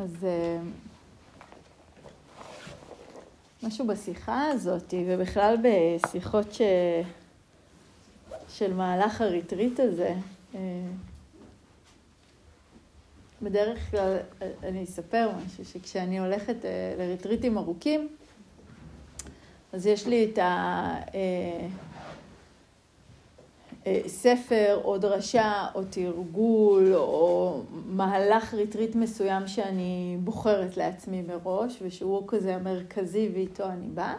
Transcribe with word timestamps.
אז 0.00 0.24
אה, 0.24 0.58
משהו 3.62 3.86
בשיחה 3.86 4.46
הזאת, 4.46 4.94
ובכלל 5.06 5.56
בשיחות 5.62 6.52
ש... 6.52 6.60
של 8.48 8.74
מהלך 8.74 9.20
הריטריט 9.20 9.80
הזה, 9.80 10.14
אה, 10.54 10.60
בדרך 13.42 13.90
כלל, 13.90 14.16
אני 14.62 14.84
אספר 14.84 15.30
משהו, 15.46 15.64
שכשאני 15.64 16.18
הולכת 16.18 16.56
לריטריטים 16.98 17.58
ארוכים, 17.58 18.08
אז 19.72 19.86
יש 19.86 20.06
לי 20.06 20.30
את 20.32 20.38
ה... 20.38 20.94
אה, 23.86 24.00
ספר 24.06 24.80
או 24.84 24.98
דרשה 24.98 25.66
או 25.74 25.84
תרגול 25.90 26.94
או 26.94 27.62
מהלך 27.86 28.54
ריטריט 28.54 28.94
מסוים 28.94 29.46
שאני 29.46 30.16
בוחרת 30.20 30.76
לעצמי 30.76 31.22
מראש 31.22 31.78
ושהוא 31.82 32.22
כזה 32.26 32.54
המרכזי 32.56 33.30
ואיתו 33.34 33.64
אני 33.64 33.88
באה. 33.88 34.16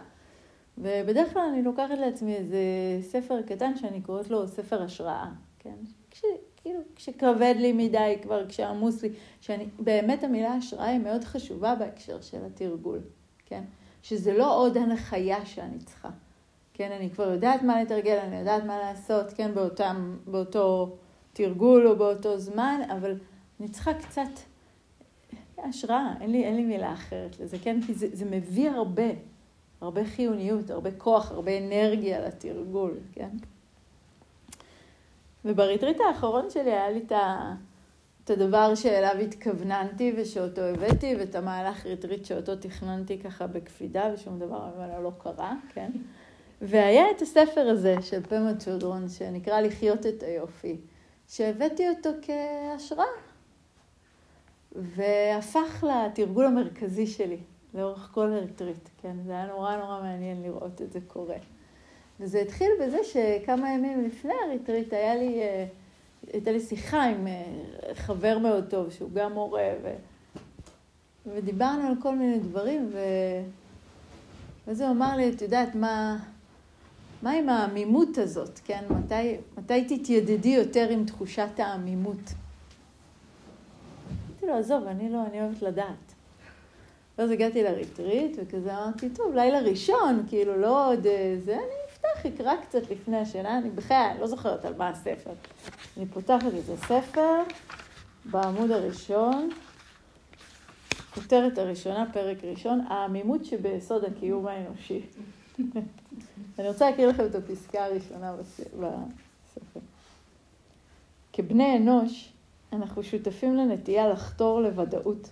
ובדרך 0.78 1.34
כלל 1.34 1.42
אני 1.54 1.64
לוקחת 1.64 1.98
לעצמי 2.00 2.36
איזה 2.36 2.58
ספר 3.02 3.42
קטן 3.42 3.78
שאני 3.78 4.02
קוראת 4.02 4.30
לו 4.30 4.48
ספר 4.48 4.82
השראה, 4.82 5.30
כן? 5.60 5.76
כש, 6.12 6.22
כאילו, 6.58 6.80
כשכבד 6.96 7.56
לי 7.58 7.74
מדי 7.74 8.18
כבר, 8.22 8.48
כשעמוס 8.50 9.04
לי, 9.04 9.10
שאני, 9.42 9.66
באמת 9.80 10.24
המילה 10.24 10.54
השראה 10.54 10.88
היא 10.88 11.00
מאוד 11.00 11.24
חשובה 11.24 11.76
בהקשר 11.76 12.22
של 12.22 12.46
התרגול, 12.46 13.00
כן? 13.46 13.64
שזה 14.04 14.34
לא 14.38 14.58
עוד 14.58 14.78
הנחיה 14.78 15.46
שאני 15.46 15.80
צריכה. 15.80 16.10
כן, 16.74 16.92
אני 16.92 17.10
כבר 17.10 17.32
יודעת 17.32 17.62
מה 17.62 17.82
לתרגל, 17.82 18.18
אני 18.18 18.36
יודעת 18.36 18.64
מה 18.64 18.80
לעשות, 18.80 19.34
כן, 19.34 19.54
באותם, 19.54 20.18
באותו 20.28 20.96
תרגול 21.34 21.88
או 21.88 21.96
באותו 21.96 22.40
זמן, 22.40 22.82
אבל 22.92 23.16
אני 23.60 23.70
צריכה 23.70 23.94
קצת 23.94 24.30
השראה, 25.58 26.14
אין 26.22 26.32
לי, 26.32 26.46
אין 26.46 26.56
לי 26.56 26.66
מילה 26.66 26.94
אחרת 26.94 27.40
לזה, 27.40 27.58
כן, 27.64 27.80
כי 27.88 27.94
זה, 27.94 28.08
זה 28.14 28.26
מביא 28.26 28.70
הרבה, 28.70 29.04
הרבה 29.82 30.06
חיוניות, 30.06 30.70
הרבה 30.70 30.92
כוח, 30.92 31.32
הרבה 31.32 31.58
אנרגיה 31.58 32.28
לתרגול, 32.28 32.98
כן. 33.12 33.30
ובריטריט 35.46 35.98
האחרון 36.08 36.50
שלי 36.50 36.72
היה 36.72 36.90
לי 36.90 37.04
את, 37.08 37.12
ה, 37.12 37.56
את 38.24 38.30
הדבר 38.30 38.76
שאליו 38.76 39.18
התכווננתי 39.22 40.14
ושאותו 40.18 40.62
הבאתי, 40.62 41.16
ואת 41.20 41.36
המהלך 41.36 41.86
ריטריט 41.86 42.26
שאותו 42.26 42.56
תכננתי 42.56 43.20
ככה 43.20 43.48
בקפידה, 43.48 44.12
ושום 44.14 44.40
דבר 44.40 44.70
ממנו 44.78 45.04
לא 45.04 45.12
קרה, 45.18 45.56
כן. 45.74 45.92
והיה 46.62 47.12
את 47.12 47.22
הספר 47.22 47.70
הזה 47.70 47.96
של 48.02 48.24
פמה 48.24 48.56
צ'ודרון, 48.56 49.10
שנקרא 49.10 49.62
לחיות 49.62 50.06
את 50.06 50.24
היופי, 50.24 50.78
שהבאתי 51.28 51.90
אותו 51.90 52.10
כהשראה, 52.22 53.06
והפך 54.76 55.84
לתרגול 55.84 56.46
המרכזי 56.46 57.08
שלי 57.08 57.38
לאורך 57.74 58.10
כל 58.14 58.34
הריטריט, 58.34 58.90
כן? 59.02 59.16
זה 59.26 59.32
היה 59.32 59.48
נורא 59.48 59.76
נורא 59.76 60.02
מעניין 60.02 60.44
לראות 60.44 60.82
את 60.82 60.92
זה 60.92 61.00
קורה. 61.08 61.38
וזה 62.20 62.42
התחיל 62.42 62.72
בזה 62.82 62.98
שכמה 63.04 63.74
ימים 63.74 64.04
לפני 64.04 64.34
הריטריט 64.46 64.94
היה 64.94 65.16
לי, 65.16 65.42
אה, 65.42 65.66
הייתה 66.34 66.52
לי 66.52 66.60
שיחה 66.60 67.04
עם 67.04 67.28
אה, 67.28 67.44
חבר 67.96 68.38
מאוד 68.38 68.66
טוב, 68.70 68.92
שהוא 68.92 69.12
גם 69.14 69.34
מורה, 69.34 69.70
ו... 69.84 69.94
ודיברנו 71.26 71.88
על 71.88 71.94
כל 72.02 72.16
מיני 72.16 72.40
דברים, 72.40 72.90
ו... 72.94 73.00
ואז 74.68 74.82
הוא 74.82 74.90
אמר 74.90 75.16
לי, 75.16 75.30
את 75.30 75.42
יודעת 75.42 75.76
מה, 75.76 76.18
מה 77.22 77.32
עם 77.32 77.50
העמימות 77.50 78.18
הזאת, 78.18 78.60
כן? 78.66 78.84
מתי, 78.90 79.38
מתי 79.58 79.98
תתיידדי 79.98 80.50
יותר 80.50 80.90
עם 80.90 81.06
תחושת 81.06 81.50
העמימות? 81.58 82.34
אמרתי 84.30 84.46
לו, 84.46 84.54
עזוב, 84.54 84.88
אני 84.88 85.10
לא, 85.10 85.24
אני 85.30 85.42
אוהבת 85.42 85.62
לדעת. 85.62 86.14
ואז 87.18 87.32
הגעתי 87.32 87.64
לריטריט, 87.64 88.38
וכזה 88.38 88.78
אמרתי, 88.78 89.10
טוב, 89.10 89.36
לילה 89.36 89.60
ראשון, 89.60 90.24
כאילו, 90.28 90.58
לא 90.58 90.92
עוד 90.92 91.08
אה, 91.08 91.36
זה, 91.46 91.54
אני 91.54 91.64
אפתח, 91.92 92.26
אקרא 92.26 92.56
קצת 92.62 92.92
לפני 92.92 93.18
השינה, 93.18 93.58
אני 93.58 93.70
בחיי, 93.70 94.20
לא 94.20 94.28
זוכרת 94.28 94.66
על 94.66 94.74
מה 94.78 94.90
הספר. 94.90 95.32
אני 95.98 96.06
פותחת 96.06 96.48
את 96.66 96.70
הספר, 96.74 97.42
בעמוד 98.26 98.72
הראשון, 98.72 99.50
כותרת 101.16 101.58
הראשונה, 101.58 102.06
פרק 102.14 102.38
ראשון, 102.44 102.82
העמימות 102.88 103.46
שביסוד 103.46 104.04
הקיום 104.04 104.48
האנושי. 104.48 105.02
אני 105.60 106.68
רוצה 106.68 106.90
להקריא 106.90 107.08
לכם 107.08 107.26
את 107.26 107.36
הפסקה 107.36 107.86
הראשונה 107.86 108.36
בספר. 108.36 109.80
כבני 111.34 111.78
אנוש, 111.78 112.34
אנחנו 112.74 113.04
שותפים 113.04 113.56
לנטייה 113.56 114.10
לחתור 114.10 114.62
לוודאות. 114.62 115.30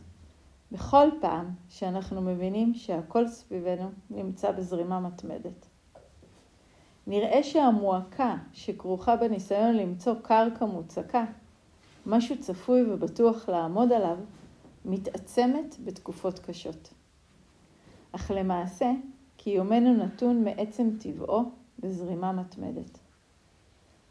בכל 0.72 1.08
פעם 1.22 1.46
שאנחנו 1.69 2.22
מבינים 2.22 2.74
שהכל 2.74 3.28
סביבנו 3.28 3.90
נמצא 4.09 4.52
בזרימה 4.52 5.00
מתמדת. 5.00 5.66
נראה 7.08 7.44
שהמועקה 7.44 8.35
שכרוכה 8.53 9.16
בניסיון 9.16 9.75
למצוא 9.75 10.13
קרקע 10.22 10.66
מוצקה, 10.66 11.25
משהו 12.06 12.40
צפוי 12.40 12.84
ובטוח 12.91 13.50
לעמוד 13.50 13.91
עליו, 13.91 14.18
מתעצמת 14.85 15.75
בתקופות 15.84 16.40
קשות. 16.40 16.94
אך 18.12 18.31
למעשה, 18.35 18.91
קיומנו 19.49 19.93
נתון 19.93 20.43
מעצם 20.43 20.89
טבעו 20.99 21.43
בזרימה 21.79 22.31
מתמדת. 22.31 22.99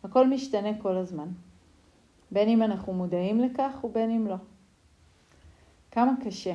הכל 0.05 0.27
משתנה 0.27 0.81
כל 0.83 0.97
הזמן, 0.97 1.29
בין 2.31 2.49
אם 2.49 2.63
אנחנו 2.63 2.93
מודעים 2.93 3.41
לכך 3.41 3.85
ובין 3.85 4.11
אם 4.11 4.27
לא. 4.27 4.35
כמה 5.91 6.13
קשה. 6.25 6.55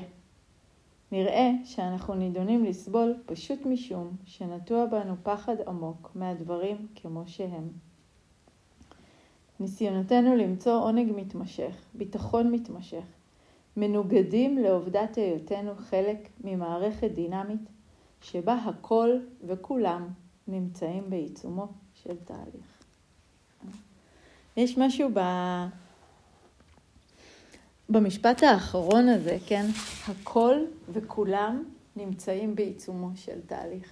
נראה 1.11 1.51
שאנחנו 1.63 2.13
נידונים 2.13 2.63
לסבול 2.63 3.15
פשוט 3.25 3.65
משום 3.65 4.11
שנטוע 4.25 4.85
בנו 4.85 5.13
פחד 5.23 5.55
עמוק 5.67 6.11
מהדברים 6.15 6.87
כמו 6.95 7.23
שהם. 7.27 7.69
ניסיונותינו 9.59 10.35
למצוא 10.35 10.83
עונג 10.83 11.11
מתמשך, 11.15 11.75
ביטחון 11.93 12.51
מתמשך, 12.51 13.05
מנוגדים 13.77 14.57
לעובדת 14.57 15.15
היותנו 15.15 15.75
חלק 15.75 16.29
ממערכת 16.43 17.11
דינמית 17.11 17.72
שבה 18.23 18.53
הכל 18.53 19.09
וכולם 19.47 20.07
נמצאים 20.47 21.09
בעיצומו 21.09 21.67
של 21.93 22.15
תהליך. 22.25 22.83
יש 24.57 24.77
משהו 24.77 25.09
ב... 25.13 25.19
במשפט 27.89 28.43
האחרון 28.43 29.09
הזה, 29.09 29.37
כן? 29.47 29.65
הכל 30.07 30.55
וכולם 30.93 31.63
נמצאים 31.95 32.55
בעיצומו 32.55 33.09
של 33.15 33.41
תהליך. 33.45 33.87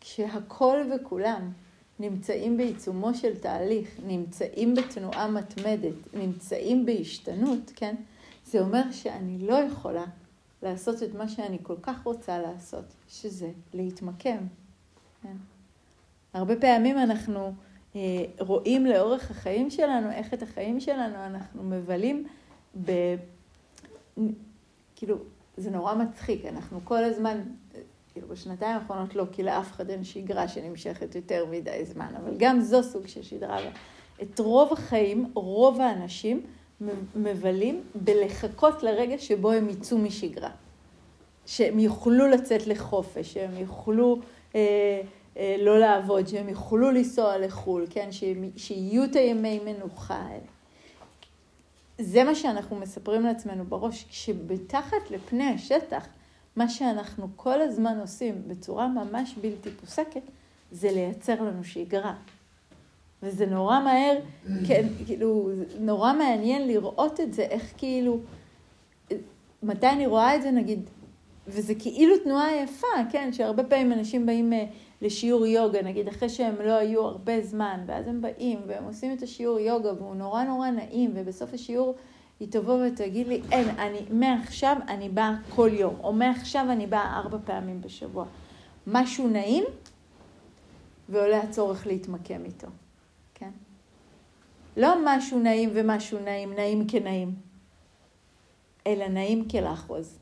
כשהכל 0.00 0.78
וכולם 0.94 1.52
נמצאים 2.00 2.56
בעיצומו 2.56 3.14
של 3.14 3.38
תהליך, 3.38 3.88
נמצאים 4.06 4.74
בתנועה 4.74 5.28
מתמדת, 5.30 6.14
נמצאים 6.14 6.86
בהשתנות, 6.86 7.72
כן? 7.76 7.94
זה 8.44 8.60
אומר 8.60 8.92
שאני 8.92 9.38
לא 9.38 9.54
יכולה 9.54 10.04
לעשות 10.62 11.02
את 11.02 11.14
מה 11.14 11.28
שאני 11.28 11.58
כל 11.62 11.76
כך 11.82 12.04
רוצה 12.04 12.38
לעשות, 12.38 12.84
שזה 13.08 13.50
להתמקם. 13.74 14.38
כן? 15.22 15.36
הרבה 16.32 16.56
פעמים 16.56 16.98
אנחנו 16.98 17.52
אה, 17.96 18.00
רואים 18.40 18.86
לאורך 18.86 19.30
החיים 19.30 19.70
שלנו, 19.70 20.10
איך 20.10 20.34
את 20.34 20.42
החיים 20.42 20.80
שלנו 20.80 21.26
אנחנו 21.26 21.62
מבלים 21.62 22.26
ב... 22.84 22.90
כאילו, 24.96 25.16
זה 25.56 25.70
נורא 25.70 25.94
מצחיק, 25.94 26.44
אנחנו 26.44 26.80
כל 26.84 27.04
הזמן, 27.04 27.40
כאילו 28.12 28.28
בשנתיים 28.28 28.76
האחרונות 28.76 29.14
לא, 29.14 29.24
כי 29.32 29.42
לאף 29.42 29.72
אחד 29.72 29.90
אין 29.90 30.04
שגרה 30.04 30.48
שנמשכת 30.48 31.14
יותר 31.14 31.46
מדי 31.50 31.84
זמן, 31.84 32.12
אבל 32.16 32.34
גם 32.36 32.60
זו 32.60 32.82
סוג 32.82 33.06
של 33.06 33.22
שדרה. 33.22 33.58
את 34.22 34.38
רוב 34.38 34.72
החיים, 34.72 35.30
רוב 35.34 35.80
האנשים, 35.80 36.42
מבלים 37.16 37.82
בלחכות 37.94 38.82
לרגע 38.82 39.18
שבו 39.18 39.52
הם 39.52 39.68
יצאו 39.68 39.98
משגרה. 39.98 40.50
שהם 41.46 41.78
יוכלו 41.78 42.26
לצאת 42.26 42.66
לחופש, 42.66 43.32
שהם 43.32 43.56
יוכלו 43.56 44.18
אה, 44.54 45.00
אה, 45.36 45.56
לא 45.58 45.78
לעבוד, 45.78 46.28
שהם 46.28 46.48
יוכלו 46.48 46.90
לנסוע 46.90 47.38
לחו"ל, 47.38 47.86
כן? 47.90 48.12
שהם, 48.12 48.50
שיהיו 48.56 49.04
את 49.04 49.16
הימי 49.16 49.60
מנוחה 49.64 50.14
האלה. 50.14 50.46
זה 51.98 52.24
מה 52.24 52.34
שאנחנו 52.34 52.76
מספרים 52.76 53.22
לעצמנו 53.22 53.64
בראש, 53.64 54.04
כשבתחת 54.04 55.10
לפני 55.10 55.44
השטח, 55.44 56.06
מה 56.56 56.68
שאנחנו 56.68 57.28
כל 57.36 57.60
הזמן 57.60 57.98
עושים 58.00 58.42
בצורה 58.46 58.88
ממש 58.88 59.34
בלתי 59.40 59.70
פוסקת, 59.70 60.22
זה 60.72 60.90
לייצר 60.90 61.42
לנו 61.42 61.64
שגרה. 61.64 62.14
וזה 63.22 63.46
נורא 63.46 63.80
מהר, 63.80 64.18
כן, 64.66 64.86
כאילו, 65.06 65.50
נורא 65.80 66.12
מעניין 66.12 66.68
לראות 66.68 67.20
את 67.20 67.32
זה, 67.32 67.42
איך 67.42 67.72
כאילו, 67.76 68.18
מתי 69.62 69.88
אני 69.88 70.06
רואה 70.06 70.36
את 70.36 70.42
זה, 70.42 70.50
נגיד, 70.50 70.90
וזה 71.46 71.74
כאילו 71.74 72.18
תנועה 72.24 72.56
יפה, 72.56 72.86
כן, 73.10 73.32
שהרבה 73.32 73.64
פעמים 73.64 73.92
אנשים 73.92 74.26
באים 74.26 74.52
אה, 74.52 74.64
לשיעור 75.02 75.46
יוגה, 75.46 75.82
נגיד 75.82 76.08
אחרי 76.08 76.28
שהם 76.28 76.54
לא 76.64 76.72
היו 76.72 77.02
הרבה 77.04 77.42
זמן, 77.42 77.80
ואז 77.86 78.08
הם 78.08 78.20
באים 78.20 78.60
והם 78.66 78.84
עושים 78.84 79.12
את 79.12 79.22
השיעור 79.22 79.58
יוגה 79.58 79.92
והוא 79.92 80.14
נורא 80.14 80.44
נורא 80.44 80.70
נעים, 80.70 81.10
ובסוף 81.14 81.54
השיעור 81.54 81.94
היא 82.40 82.48
תבוא 82.50 82.86
ותגיד 82.86 83.28
לי, 83.28 83.42
אין, 83.52 83.68
אני, 83.68 84.00
מעכשיו 84.10 84.76
אני 84.88 85.08
באה 85.08 85.34
כל 85.54 85.70
יום, 85.72 85.94
או 86.02 86.12
מעכשיו 86.12 86.66
אני 86.70 86.86
באה 86.86 87.16
ארבע 87.16 87.38
פעמים 87.44 87.80
בשבוע. 87.80 88.24
משהו 88.86 89.28
נעים, 89.28 89.64
ועולה 91.08 91.42
הצורך 91.42 91.86
להתמקם 91.86 92.44
איתו? 92.44 92.68
לא 94.78 94.94
משהו 95.04 95.38
נעים 95.38 95.70
ומשהו 95.74 96.18
נעים, 96.18 96.54
נעים 96.54 96.86
כנעים, 96.88 97.34
אלא 98.86 99.08
נעים 99.08 99.48
כלאחוז, 99.48 100.18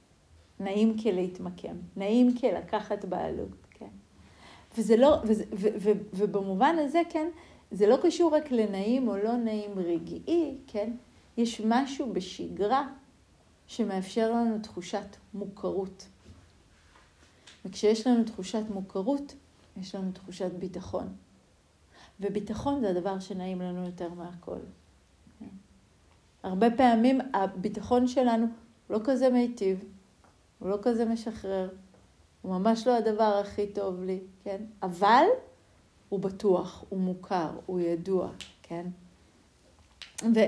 נעים 0.61 0.99
כלהתמקם, 0.99 1.77
נעים 1.97 2.37
כלקחת 2.39 3.05
בעלות, 3.05 3.67
כן? 3.71 3.89
וזה 4.79 4.97
לא, 4.97 5.17
וזה, 5.25 5.45
ו, 5.53 5.57
ו, 5.57 5.69
ו, 5.81 5.91
ובמובן 6.15 6.77
הזה, 6.79 7.03
כן, 7.11 7.29
זה 7.71 7.87
לא 7.87 7.97
קשור 8.03 8.37
רק 8.37 8.51
לנעים 8.51 9.09
או 9.09 9.17
לא 9.17 9.37
נעים 9.37 9.79
רגעי, 9.79 10.55
כן? 10.67 10.93
יש 11.37 11.61
משהו 11.65 12.13
בשגרה 12.13 12.89
שמאפשר 13.67 14.33
לנו 14.33 14.59
תחושת 14.59 15.17
מוכרות. 15.35 16.07
וכשיש 17.65 18.07
לנו 18.07 18.25
תחושת 18.25 18.63
מוכרות, 18.71 19.35
יש 19.77 19.95
לנו 19.95 20.13
תחושת 20.13 20.53
ביטחון. 20.53 21.26
וביטחון 22.21 22.81
זה 22.81 22.91
הדבר 22.91 23.19
שנעים 23.19 23.61
לנו 23.61 23.87
יותר 23.87 24.09
מהכל. 24.09 24.59
הרבה 26.43 26.71
פעמים 26.71 27.21
הביטחון 27.35 28.07
שלנו 28.07 28.47
לא 28.91 29.01
כזה 29.05 29.31
מיטיב, 29.31 29.85
הוא 30.59 30.69
לא 30.69 30.79
כזה 30.83 31.05
משחרר, 31.05 31.69
הוא 32.43 32.53
ממש 32.53 32.87
לא 32.87 32.97
הדבר 32.97 33.41
הכי 33.45 33.67
טוב 33.67 34.03
לי, 34.03 34.21
כן? 34.45 34.63
אבל 34.83 35.25
הוא 36.09 36.21
בטוח, 36.21 36.85
הוא 36.89 37.01
מוכר, 37.01 37.51
הוא 37.67 37.81
ידוע, 37.81 38.31
כן? 38.63 38.87
ו, 40.23 40.39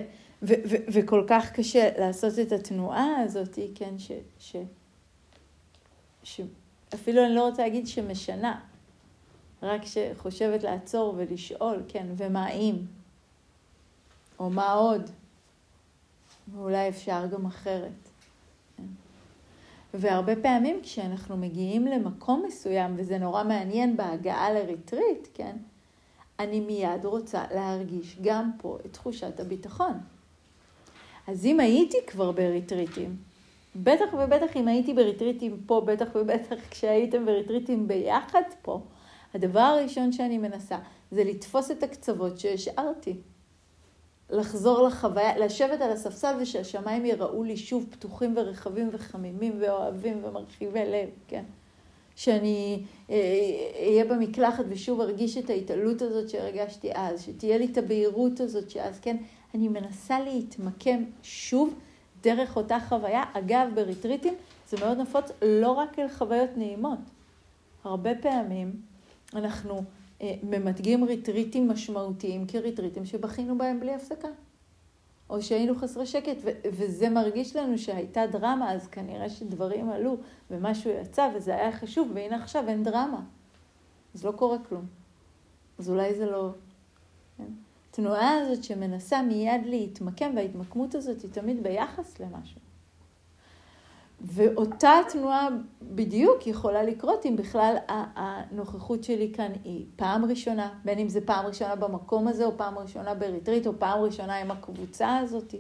ו, 0.43 0.53
ו, 0.71 0.75
וכל 0.93 1.25
כך 1.29 1.53
קשה 1.53 1.99
לעשות 1.99 2.39
את 2.39 2.53
התנועה 2.53 3.21
הזאת, 3.21 3.59
כן, 3.75 3.99
ש, 3.99 4.13
ש, 4.39 4.57
ש... 6.23 6.41
אפילו 6.95 7.25
אני 7.25 7.35
לא 7.35 7.49
רוצה 7.49 7.63
להגיד 7.63 7.87
שמשנה, 7.87 8.61
רק 9.63 9.83
שחושבת 9.85 10.63
לעצור 10.63 11.15
ולשאול, 11.17 11.83
כן, 11.89 12.07
ומה 12.17 12.51
אם? 12.51 12.77
או 14.39 14.51
מה 14.51 14.73
עוד? 14.73 15.11
ואולי 16.53 16.89
אפשר 16.89 17.27
גם 17.27 17.47
אחרת. 17.47 18.09
כן. 18.77 18.83
והרבה 19.95 20.37
פעמים 20.37 20.81
כשאנחנו 20.83 21.37
מגיעים 21.37 21.87
למקום 21.87 22.45
מסוים, 22.47 22.95
וזה 22.97 23.19
נורא 23.19 23.45
מעניין 23.45 23.97
בהגעה 23.97 24.53
לריטריט, 24.53 25.29
כן? 25.35 25.57
אני 26.39 26.61
מיד 26.61 27.05
רוצה 27.05 27.45
להרגיש 27.55 28.17
גם 28.23 28.51
פה 28.59 28.79
את 28.87 28.93
תחושת 28.93 29.41
הביטחון. 29.41 29.93
אז 31.27 31.47
אם 31.47 31.61
הייתי 31.61 31.97
כבר 32.07 32.33
בריטריטים, 32.33 33.17
בטח 33.77 34.05
ובטח 34.13 34.57
אם 34.57 34.69
הייתי 34.69 34.95
בריטריטים 34.95 35.61
פה, 35.67 35.83
בטח 35.87 36.09
ובטח 36.15 36.57
כשהייתם 36.71 37.27
בריטריטים 37.27 37.89
ביחד 37.89 38.43
פה, 38.63 38.81
הדבר 39.35 39.61
הראשון 39.61 40.13
שאני 40.13 40.39
מנסה 40.39 40.79
זה 41.11 41.25
לתפוס 41.25 41.71
את 41.71 41.83
הקצוות 41.83 42.39
שהשארתי. 42.39 43.17
לחזור 44.31 44.83
לחוויה, 44.83 45.39
לשבת 45.39 45.81
על 45.81 45.91
הספסל 45.93 46.37
ושהשמיים 46.41 47.05
יראו 47.05 47.45
לי 47.45 47.57
שוב 47.57 47.87
פתוחים 47.91 48.35
ורחבים 48.37 48.89
וחמימים 48.93 49.53
ואוהבים 49.61 50.25
ומרחיבי 50.25 50.85
לב, 50.85 51.09
כן? 51.29 51.45
שאני 52.17 52.83
אה, 53.11 53.17
אהיה 53.87 54.05
במקלחת 54.05 54.65
ושוב 54.69 55.01
ארגיש 55.01 55.39
את 55.39 55.51
ההתעלות 55.51 56.03
הזאת 56.03 56.29
שהרגשתי 56.29 56.91
אז, 56.95 57.23
שתהיה 57.23 57.59
לי 57.59 57.69
את 57.73 57.79
הבהירות 57.79 58.41
הזאת 58.41 58.71
שאז, 58.71 59.01
כן? 59.01 59.17
אני 59.55 59.69
מנסה 59.69 60.21
להתמקם 60.21 61.05
שוב 61.23 61.75
דרך 62.23 62.57
אותה 62.57 62.79
חוויה. 62.89 63.23
אגב, 63.33 63.69
בריטריטים 63.75 64.35
זה 64.69 64.77
מאוד 64.81 64.99
נפוץ 64.99 65.25
לא 65.43 65.73
רק 65.73 65.99
אל 65.99 66.09
חוויות 66.09 66.51
נעימות. 66.57 66.99
הרבה 67.85 68.11
פעמים 68.15 68.73
אנחנו 69.35 69.83
אה, 70.23 70.35
ממתגים 70.43 71.05
ריטריטים 71.05 71.69
משמעותיים 71.69 72.47
כריטריטים 72.47 73.07
שבכינו 73.07 73.59
בהם 73.59 73.81
בלי 73.81 73.95
הפסקה. 73.95 74.29
או 75.31 75.43
שהיינו 75.43 75.75
חסרי 75.75 76.07
שקט, 76.07 76.37
ו- 76.43 76.69
וזה 76.73 77.09
מרגיש 77.09 77.57
לנו 77.57 77.79
שהייתה 77.79 78.27
דרמה, 78.27 78.73
אז 78.73 78.87
כנראה 78.87 79.29
שדברים 79.29 79.91
עלו 79.91 80.17
ומשהו 80.51 80.91
יצא 80.91 81.31
וזה 81.35 81.55
היה 81.55 81.73
חשוב, 81.73 82.11
והנה 82.15 82.37
עכשיו 82.37 82.69
אין 82.69 82.85
דרמה. 82.85 83.21
אז 84.15 84.25
לא 84.25 84.33
קורה 84.33 84.59
כלום. 84.59 84.87
אז 85.79 85.91
אולי 85.91 86.15
זה 86.15 86.27
לא... 86.27 86.51
כן? 87.39 87.45
התנועה 87.91 88.39
הזאת 88.39 88.65
שמנסה 88.65 89.23
מיד 89.23 89.67
להתמקם, 89.67 90.31
וההתמקמות 90.37 90.95
הזאת 90.95 91.23
היא 91.23 91.31
תמיד 91.31 91.63
ביחס 91.63 92.21
למשהו. 92.21 92.61
ואותה 94.21 94.93
תנועה 95.13 95.49
בדיוק 95.83 96.47
יכולה 96.47 96.83
לקרות 96.83 97.27
אם 97.27 97.37
בכלל 97.37 97.77
הנוכחות 97.89 99.05
שלי 99.05 99.33
כאן 99.35 99.53
היא 99.65 99.87
פעם 99.97 100.25
ראשונה, 100.25 100.79
בין 100.85 100.99
אם 100.99 101.09
זה 101.09 101.21
פעם 101.27 101.47
ראשונה 101.47 101.77
במקום 101.77 102.29
הזה, 102.29 102.45
או 102.45 102.57
פעם 102.57 102.79
ראשונה 102.79 103.15
בריטריט, 103.15 103.67
או 103.67 103.73
פעם 103.79 104.01
ראשונה 104.01 104.37
עם 104.37 104.51
הקבוצה 104.51 105.17
הזאת. 105.17 105.55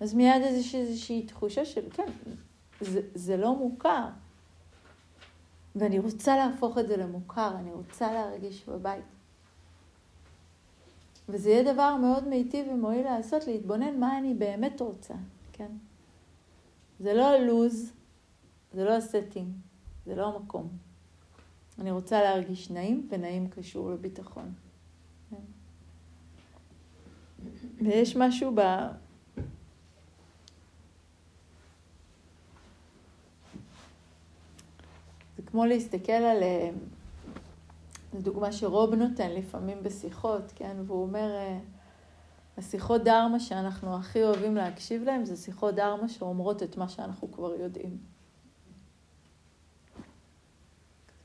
אז 0.00 0.14
מיד 0.14 0.42
איזושה, 0.42 0.78
איזושהי 0.78 1.26
תחושה 1.26 1.64
של, 1.64 1.90
כן, 1.92 2.06
זה, 2.80 3.00
זה 3.14 3.36
לא 3.36 3.56
מוכר. 3.56 4.04
ואני 5.76 5.98
רוצה 5.98 6.36
להפוך 6.36 6.78
את 6.78 6.88
זה 6.88 6.96
למוכר, 6.96 7.50
אני 7.58 7.72
רוצה 7.72 8.12
להרגיש 8.12 8.68
בבית. 8.68 9.04
וזה 11.28 11.50
יהיה 11.50 11.72
דבר 11.72 11.96
מאוד 11.96 12.28
מיטיב 12.28 12.66
ומועיל 12.72 13.04
לעשות, 13.04 13.46
להתבונן 13.46 14.00
מה 14.00 14.18
אני 14.18 14.34
באמת 14.34 14.80
רוצה, 14.80 15.14
כן? 15.52 15.68
זה 17.00 17.14
לא 17.14 17.28
הלוז, 17.28 17.92
זה 18.72 18.84
לא 18.84 18.96
הסטינג, 18.96 19.48
זה 20.06 20.14
לא 20.14 20.26
המקום. 20.26 20.68
אני 21.78 21.90
רוצה 21.90 22.22
להרגיש 22.22 22.70
נעים, 22.70 23.08
ונעים 23.10 23.48
קשור 23.48 23.90
לביטחון. 23.90 24.52
ויש 27.78 28.16
משהו 28.16 28.52
ב... 28.54 28.60
זה 35.36 35.42
כמו 35.46 35.64
להסתכל 35.66 36.12
על... 36.12 36.42
אה, 36.42 36.70
זו 38.12 38.20
דוגמה 38.20 38.52
שרוב 38.52 38.94
נותן 38.94 39.30
לפעמים 39.30 39.82
בשיחות, 39.82 40.52
כן? 40.54 40.76
והוא 40.86 41.02
אומר... 41.02 41.58
השיחות 42.58 43.04
דרמה 43.04 43.40
שאנחנו 43.40 43.96
הכי 43.96 44.22
אוהבים 44.22 44.54
להקשיב 44.54 45.02
להן 45.02 45.24
זה 45.24 45.36
שיחות 45.36 45.74
דרמה 45.74 46.08
שאומרות 46.08 46.62
את 46.62 46.76
מה 46.76 46.88
שאנחנו 46.88 47.32
כבר 47.32 47.54
יודעים. 47.54 47.96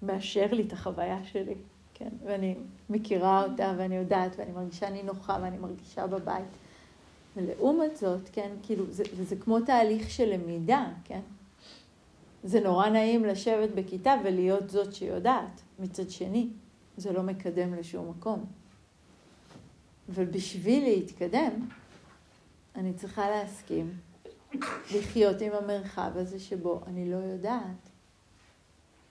מאשר 0.01 0.45
לי 0.51 0.63
את 0.67 0.73
החוויה 0.73 1.23
שלי, 1.23 1.55
כן? 1.93 2.09
ואני 2.25 2.55
מכירה 2.89 3.43
אותה 3.43 3.73
ואני 3.77 3.95
יודעת 3.95 4.31
ואני 4.37 4.51
מרגישה 4.51 4.89
נינוחה 4.89 5.37
ואני 5.41 5.57
מרגישה 5.57 6.07
בבית. 6.07 6.45
ולעומת 7.37 7.97
זאת, 7.97 8.29
כן, 8.31 8.51
כאילו, 8.63 8.85
זה, 8.89 9.03
וזה 9.15 9.35
כמו 9.35 9.59
תהליך 9.59 10.09
של 10.09 10.33
למידה, 10.33 10.85
כן? 11.03 11.21
זה 12.43 12.59
נורא 12.59 12.89
נעים 12.89 13.25
לשבת 13.25 13.69
בכיתה 13.75 14.15
ולהיות 14.23 14.69
זאת 14.69 14.93
שיודעת. 14.93 15.61
מצד 15.79 16.09
שני, 16.09 16.49
זה 16.97 17.13
לא 17.13 17.23
מקדם 17.23 17.73
לשום 17.73 18.09
מקום. 18.09 18.45
אבל 20.15 20.25
בשביל 20.25 20.83
להתקדם, 20.83 21.67
אני 22.75 22.93
צריכה 22.93 23.29
להסכים 23.29 23.93
לחיות 24.95 25.41
עם 25.41 25.51
המרחב 25.53 26.11
הזה 26.15 26.39
שבו 26.39 26.81
אני 26.87 27.11
לא 27.11 27.15
יודעת. 27.15 27.89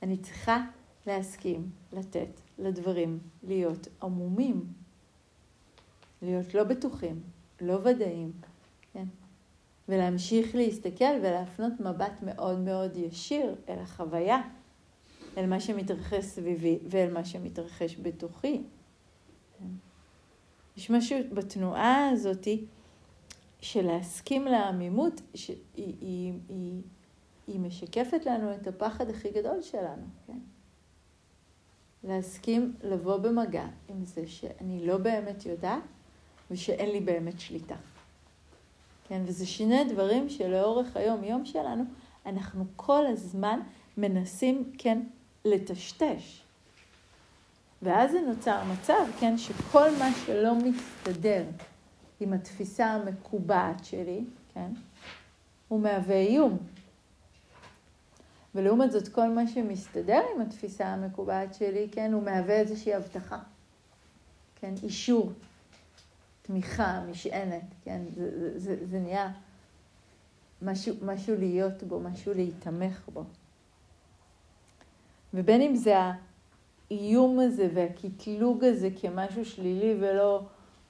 אני 0.02 0.16
צריכה 0.16 0.64
להסכים 1.06 1.70
לתת 1.92 2.40
לדברים 2.58 3.18
להיות 3.42 3.88
עמומים, 4.02 4.72
להיות 6.22 6.54
לא 6.54 6.64
בטוחים, 6.64 7.20
לא 7.60 7.78
ודאים, 7.84 8.32
כן? 8.92 9.06
ולהמשיך 9.88 10.54
להסתכל 10.54 11.14
ולהפנות 11.22 11.72
מבט 11.80 12.22
מאוד 12.22 12.58
מאוד 12.58 12.96
ישיר 12.96 13.54
אל 13.68 13.78
החוויה, 13.78 14.40
אל 15.36 15.46
מה 15.46 15.60
שמתרחש 15.60 16.24
סביבי 16.24 16.78
ואל 16.88 17.12
מה 17.12 17.24
שמתרחש 17.24 17.96
בתוכי. 18.02 18.62
כן? 19.58 19.89
יש 20.80 20.90
משהו 20.90 21.18
בתנועה 21.32 22.08
הזאת 22.08 22.48
של 23.60 23.86
להסכים 23.86 24.44
לעמימות, 24.44 25.20
שהיא 25.34 25.56
היא, 25.76 26.32
היא, 26.48 26.82
היא 27.46 27.60
משקפת 27.60 28.26
לנו 28.26 28.54
את 28.54 28.66
הפחד 28.66 29.10
הכי 29.10 29.30
גדול 29.30 29.62
שלנו, 29.62 30.02
כן? 30.26 30.38
להסכים 32.04 32.74
לבוא 32.82 33.16
במגע 33.16 33.66
עם 33.88 34.04
זה 34.04 34.26
שאני 34.26 34.86
לא 34.86 34.96
באמת 34.96 35.46
יודעת 35.46 35.82
ושאין 36.50 36.90
לי 36.90 37.00
באמת 37.00 37.40
שליטה. 37.40 37.76
כן, 39.08 39.22
וזה 39.26 39.46
שני 39.46 39.84
דברים 39.84 40.28
שלאורך 40.28 40.96
היום-יום 40.96 41.44
שלנו 41.44 41.84
אנחנו 42.26 42.64
כל 42.76 43.06
הזמן 43.06 43.60
מנסים, 43.96 44.72
כן, 44.78 45.02
לטשטש. 45.44 46.42
ואז 47.82 48.10
זה 48.10 48.20
נוצר 48.20 48.64
מצב, 48.64 49.04
כן, 49.20 49.38
שכל 49.38 49.90
מה 49.98 50.08
שלא 50.26 50.54
מסתדר 50.54 51.44
עם 52.20 52.32
התפיסה 52.32 52.86
המקובעת 52.86 53.84
שלי, 53.84 54.24
כן? 54.54 54.70
הוא 55.68 55.80
מהווה 55.80 56.16
איום. 56.16 56.58
ולעומת 58.54 58.92
זאת, 58.92 59.08
כל 59.08 59.28
מה 59.28 59.46
שמסתדר 59.46 60.22
עם 60.34 60.40
התפיסה 60.40 60.86
המקובעת 60.86 61.54
שלי, 61.54 61.88
כן, 61.92 62.12
הוא 62.12 62.22
מהווה 62.22 62.54
איזושהי 62.54 62.94
הבטחה, 62.94 63.38
כן, 64.60 64.74
אישור, 64.82 65.32
תמיכה, 66.42 67.00
משענת, 67.10 67.64
כן, 67.84 68.00
זה, 68.14 68.30
זה, 68.38 68.58
זה, 68.58 68.86
זה 68.86 68.98
נהיה 68.98 69.32
משהו, 70.62 70.94
משהו 71.02 71.36
להיות 71.36 71.82
בו, 71.82 72.00
משהו 72.00 72.34
להיתמך 72.34 73.08
בו. 73.12 73.24
ובין 75.34 75.60
אם 75.60 75.76
זה 75.76 75.96
האיום 76.90 77.38
הזה 77.38 77.68
והקטלוג 77.74 78.64
הזה 78.64 78.88
כמשהו 79.00 79.44
שלילי 79.44 79.96
ולא, 80.00 80.42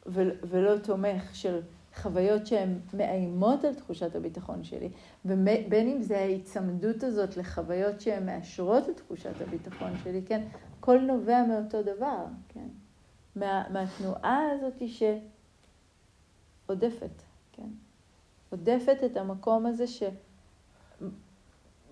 ולא, 0.07 0.79
תומך 0.79 1.35
של 1.37 1.61
חוויות 1.97 2.47
שהן 2.47 2.79
מאיימות 2.95 3.65
על 3.65 3.75
תחושת 3.75 4.17
הביטחון 4.17 4.65
שלי, 4.65 4.89
ובין 5.25 5.89
אם 5.89 6.03
זה 6.03 6.19
ההיצמדות 6.19 7.03
הזאת 7.03 7.37
לחוויות 7.37 8.01
שהן 8.01 8.27
מאשרות 8.27 8.89
את 8.89 8.97
תחושת 8.97 9.41
הביטחון 9.41 9.93
שלי, 10.05 10.23
כן? 10.27 10.47
הכל 10.79 11.01
נובע 11.01 11.45
מאותו 11.49 11.83
דבר, 11.83 12.25
כן? 12.49 12.69
מה, 13.37 13.65
מהתנועה 13.71 14.51
הזאת 14.53 14.83
שעודפת, 16.67 17.23
כן? 17.53 17.69
עודפת 18.51 18.97
את 19.07 19.17
המקום 19.17 19.67
הזה 19.67 19.87
ש... 19.87 20.03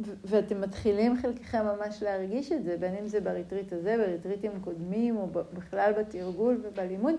ואתם 0.00 0.60
מתחילים 0.60 1.16
חלקכם 1.22 1.64
ממש 1.64 2.02
להרגיש 2.02 2.52
את 2.52 2.64
זה, 2.64 2.76
בין 2.76 2.94
אם 2.94 3.08
זה 3.08 3.20
בריטריט 3.20 3.72
הזה, 3.72 3.96
בריטריטים 3.96 4.60
קודמים, 4.60 5.16
או 5.16 5.26
בכלל 5.52 5.92
בתרגול 5.98 6.60
ובלימוד, 6.62 7.14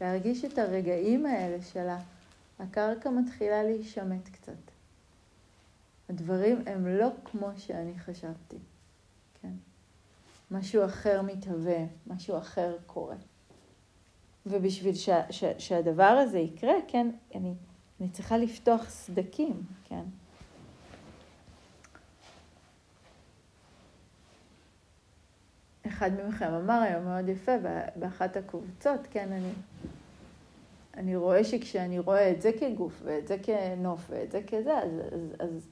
להרגיש 0.00 0.44
את 0.44 0.58
הרגעים 0.58 1.26
האלה 1.26 1.62
של 1.62 1.86
הקרקע 2.58 3.10
מתחילה 3.10 3.62
להישמט 3.62 4.28
קצת. 4.28 4.52
הדברים 6.08 6.62
הם 6.66 6.86
לא 6.86 7.08
כמו 7.24 7.48
שאני 7.56 7.98
חשבתי, 7.98 8.56
כן? 9.42 9.52
משהו 10.50 10.84
אחר 10.84 11.22
מתהווה, 11.22 11.84
משהו 12.06 12.38
אחר 12.38 12.76
קורה. 12.86 13.16
ובשביל 14.46 14.94
שה, 14.94 15.32
שה, 15.32 15.60
שהדבר 15.60 16.02
הזה 16.04 16.38
יקרה, 16.38 16.74
כן, 16.88 17.10
אני, 17.34 17.54
אני 18.00 18.08
צריכה 18.08 18.38
לפתוח 18.38 18.90
סדקים, 18.90 19.62
כן? 19.84 20.04
אחד 25.94 26.10
מכם 26.28 26.52
אמר 26.52 26.80
היום 26.82 27.04
מאוד 27.04 27.28
יפה 27.28 27.52
באחת 27.96 28.36
הקבוצות, 28.36 29.00
כן, 29.10 29.32
אני, 29.32 29.50
אני 30.94 31.16
רואה 31.16 31.44
שכשאני 31.44 31.98
רואה 31.98 32.30
את 32.30 32.42
זה 32.42 32.50
כגוף 32.60 33.02
ואת 33.04 33.28
זה 33.28 33.36
כנוף 33.42 34.06
ואת 34.10 34.30
זה 34.30 34.40
כזה, 34.46 34.78
אז, 34.78 34.90
אז, 35.12 35.20
אז, 35.38 35.66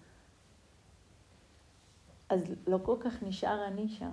אז 2.29 2.55
לא 2.67 2.79
כל 2.83 2.97
כך 3.01 3.23
נשאר 3.23 3.67
אני 3.67 3.89
שם, 3.89 4.11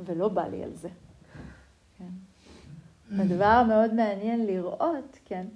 ולא 0.00 0.28
בא 0.28 0.46
לי 0.46 0.64
על 0.64 0.74
זה. 0.74 0.88
כן? 1.98 2.10
הדבר 3.18 3.44
המאוד 3.44 3.94
מעניין 3.94 4.46
לראות, 4.46 5.18
כן, 5.24 5.46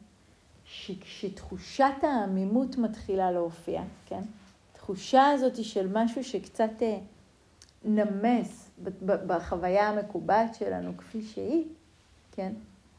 שכשתחושת 0.64 1.94
העמימות 2.02 2.76
מתחילה 2.78 3.30
להופיע, 3.30 3.82
כן, 4.06 4.22
תחושה 4.72 5.26
הזאת 5.26 5.64
של 5.64 5.88
משהו 5.92 6.24
שקצת 6.24 6.82
אה, 6.82 6.98
נמס 7.84 8.61
בחוויה 9.04 9.88
המקובעת 9.88 10.54
שלנו 10.54 10.96
כפי 10.96 11.22
שהיא, 11.22 11.64
כן, 12.32 12.52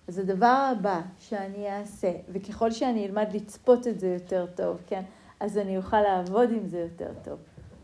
אז 0.07 0.19
הדבר 0.19 0.71
הבא 0.71 1.01
שאני 1.19 1.79
אעשה, 1.79 2.11
וככל 2.29 2.71
שאני 2.71 3.05
אלמד 3.05 3.27
לצפות 3.33 3.87
את 3.87 3.99
זה 3.99 4.07
יותר 4.07 4.45
טוב, 4.55 4.81
כן, 4.87 5.03
אז 5.39 5.57
אני 5.57 5.77
אוכל 5.77 6.01
לעבוד 6.01 6.51
עם 6.51 6.67
זה 6.67 6.79
יותר 6.79 7.11
טוב. 7.23 7.39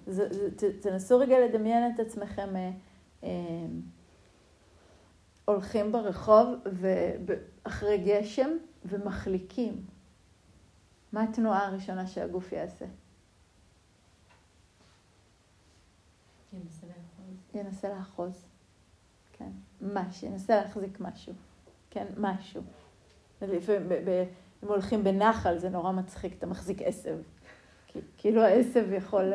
זה, 0.07 0.33
זה, 0.33 0.51
ת, 0.55 0.63
תנסו 0.81 1.19
רגע 1.19 1.35
לדמיין 1.39 1.95
את 1.95 1.99
עצמכם 1.99 2.55
אה, 2.55 2.71
אה, 3.23 3.29
הולכים 5.45 5.91
ברחוב 5.91 6.47
אחרי 7.63 7.97
גשם 7.97 8.49
ומחליקים. 8.85 9.85
מה 11.13 11.23
התנועה 11.23 11.67
הראשונה 11.67 12.07
שהגוף 12.07 12.51
יעשה? 12.51 12.85
ינסה 16.53 16.87
לאחוז. 16.87 17.48
ינסה 17.59 17.89
לאחוז, 17.89 18.45
כן. 19.33 19.49
משהו, 19.81 20.27
ינסה 20.27 20.55
להחזיק 20.55 20.99
משהו. 20.99 21.33
כן, 21.89 22.05
משהו. 22.17 22.61
לפעמים, 23.41 23.89
אם 24.63 24.67
הולכים 24.67 25.03
בנחל 25.03 25.57
זה 25.57 25.69
נורא 25.69 25.91
מצחיק, 25.91 26.33
אתה 26.37 26.47
מחזיק 26.47 26.81
עשב. 26.81 27.17
כאילו 28.17 28.41
העשב 28.41 28.91
יכול, 28.91 29.33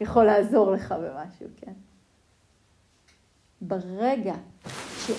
יכול 0.00 0.24
לעזור 0.24 0.70
לך 0.70 0.94
במשהו, 1.02 1.46
כן. 1.56 1.72
ברגע 3.60 4.34
ש... 4.96 5.10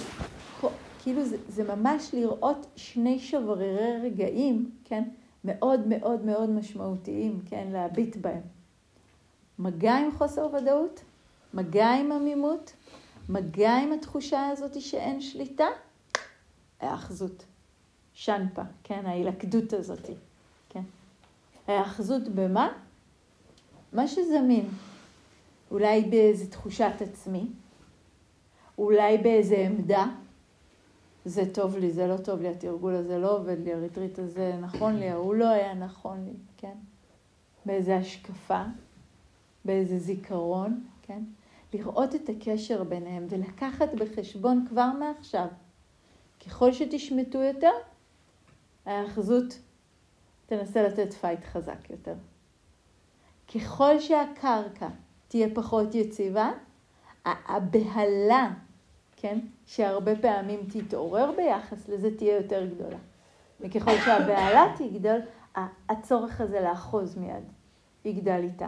כאילו 1.04 1.26
זה, 1.26 1.38
זה 1.48 1.76
ממש 1.76 2.14
לראות 2.14 2.68
שני 2.76 3.20
שברירי 3.20 4.02
רגעים, 4.04 4.72
כן, 4.84 5.04
מאוד 5.46 5.88
מאוד 5.88 6.26
מאוד 6.26 6.50
משמעותיים, 6.50 7.42
כן, 7.46 7.68
להביט 7.72 8.16
בהם. 8.16 8.42
מגע 9.60 9.94
עם 9.94 10.12
חוסר 10.12 10.48
ודאות, 10.54 11.04
מגע 11.54 11.90
עם 11.90 12.12
עמימות, 12.12 12.74
מגע 13.30 13.78
עם 13.78 13.92
התחושה 13.92 14.48
הזאת 14.48 14.82
שאין 14.82 15.22
שליטה, 15.22 15.68
ההאחזות. 16.82 17.46
שנפה, 18.14 18.62
כן, 18.84 19.06
ההילכדות 19.06 19.74
הזאת, 19.74 20.10
כן. 20.70 20.84
ההאחזות 21.68 22.28
במה? 22.28 22.74
מה 23.94 24.08
שזמין. 24.08 24.70
אולי 25.72 26.02
באיזה 26.02 26.52
תחושת 26.52 26.92
עצמי, 27.00 27.48
אולי 28.78 29.18
באיזה 29.18 29.58
עמדה, 29.58 30.06
זה 31.26 31.54
טוב 31.54 31.78
לי, 31.78 31.92
זה 31.92 32.08
לא 32.08 32.18
טוב 32.18 32.42
לי, 32.42 32.48
התרגול 32.50 32.96
הזה 32.96 33.18
לא 33.18 33.38
עובד 33.38 33.58
לי, 33.64 33.74
הריטריט 33.74 34.20
הזה 34.20 34.56
נכון 34.62 34.96
לי, 34.96 35.10
ההוא 35.10 35.36
לא 35.36 35.50
היה 35.50 35.74
נכון 35.74 36.26
לי, 36.26 36.34
כן? 36.58 36.76
באיזה 37.66 37.98
השקפה, 37.98 38.64
באיזה 39.66 40.00
זיכרון, 40.00 40.84
כן? 41.02 41.24
לראות 41.74 42.16
את 42.16 42.30
הקשר 42.30 42.84
ביניהם 42.84 43.28
ולקחת 43.30 43.94
בחשבון 43.94 44.66
כבר 44.70 44.88
מעכשיו 45.00 45.48
ככל 46.46 46.74
שתשמטו 46.74 47.38
יותר, 47.38 47.72
ההאחזות 48.86 49.60
תנסה 50.46 50.84
לתת 50.84 51.14
fight 51.14 51.44
חזק 51.44 51.90
יותר. 51.90 52.16
ככל 53.56 54.00
שהקרקע 54.00 54.88
תהיה 55.28 55.48
פחות 55.56 55.96
יציבה, 55.96 56.52
הבהלה, 57.26 58.54
כן, 59.16 59.40
שהרבה 59.66 60.16
פעמים 60.16 60.60
תתעורר 60.70 61.32
ביחס 61.38 61.90
לזה, 61.90 62.18
תהיה 62.18 62.38
יותר 62.38 62.66
גדולה. 62.66 62.98
וככל 63.60 63.98
שהבהלה 64.06 64.76
תגדל, 64.78 65.20
הצורך 65.90 66.42
הזה 66.42 66.62
לאחוז 66.62 67.18
מיד 67.18 67.44
יגדל 68.06 68.40
איתה. 68.44 68.68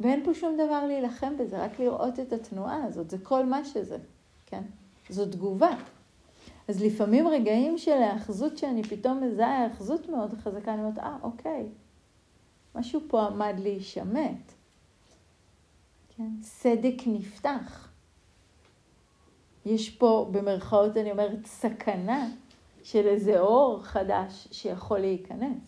ואין 0.00 0.24
פה 0.24 0.34
שום 0.34 0.54
דבר 0.54 0.86
להילחם 0.86 1.36
בזה, 1.38 1.64
רק 1.64 1.80
לראות 1.80 2.20
את 2.20 2.32
התנועה 2.32 2.84
הזאת, 2.84 3.10
זה 3.10 3.18
כל 3.22 3.46
מה 3.46 3.64
שזה, 3.64 3.98
כן. 4.46 4.62
זו 5.08 5.26
תגובה. 5.26 5.76
אז 6.68 6.82
לפעמים 6.82 7.28
רגעים 7.28 7.78
של 7.78 8.02
האחזות 8.02 8.58
שאני 8.58 8.82
פתאום 8.82 9.22
מזהה 9.22 9.64
האחזות 9.64 10.08
מאוד 10.08 10.34
חזקה, 10.34 10.74
אני 10.74 10.82
אומרת, 10.82 10.98
אה, 10.98 11.16
אוקיי, 11.22 11.66
משהו 12.74 13.00
פה 13.08 13.22
עמד 13.22 13.54
להישמט. 13.58 14.52
כן? 16.16 16.30
סדק 16.42 16.96
נפתח. 17.06 17.88
יש 19.66 19.90
פה, 19.90 20.28
במרכאות 20.32 20.96
אני 20.96 21.10
אומרת, 21.10 21.46
סכנה 21.46 22.30
של 22.82 23.06
איזה 23.06 23.40
אור 23.40 23.82
חדש 23.82 24.48
שיכול 24.52 24.98
להיכנס. 24.98 25.67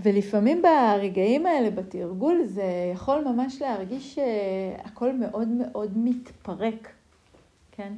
ולפעמים 0.00 0.62
ברגעים 0.62 1.46
האלה 1.46 1.70
בתרגול 1.70 2.44
זה 2.44 2.90
יכול 2.94 3.24
ממש 3.24 3.62
להרגיש 3.62 4.14
שהכל 4.14 5.12
מאוד 5.12 5.48
מאוד 5.48 5.92
מתפרק, 5.96 6.92
כן? 7.72 7.92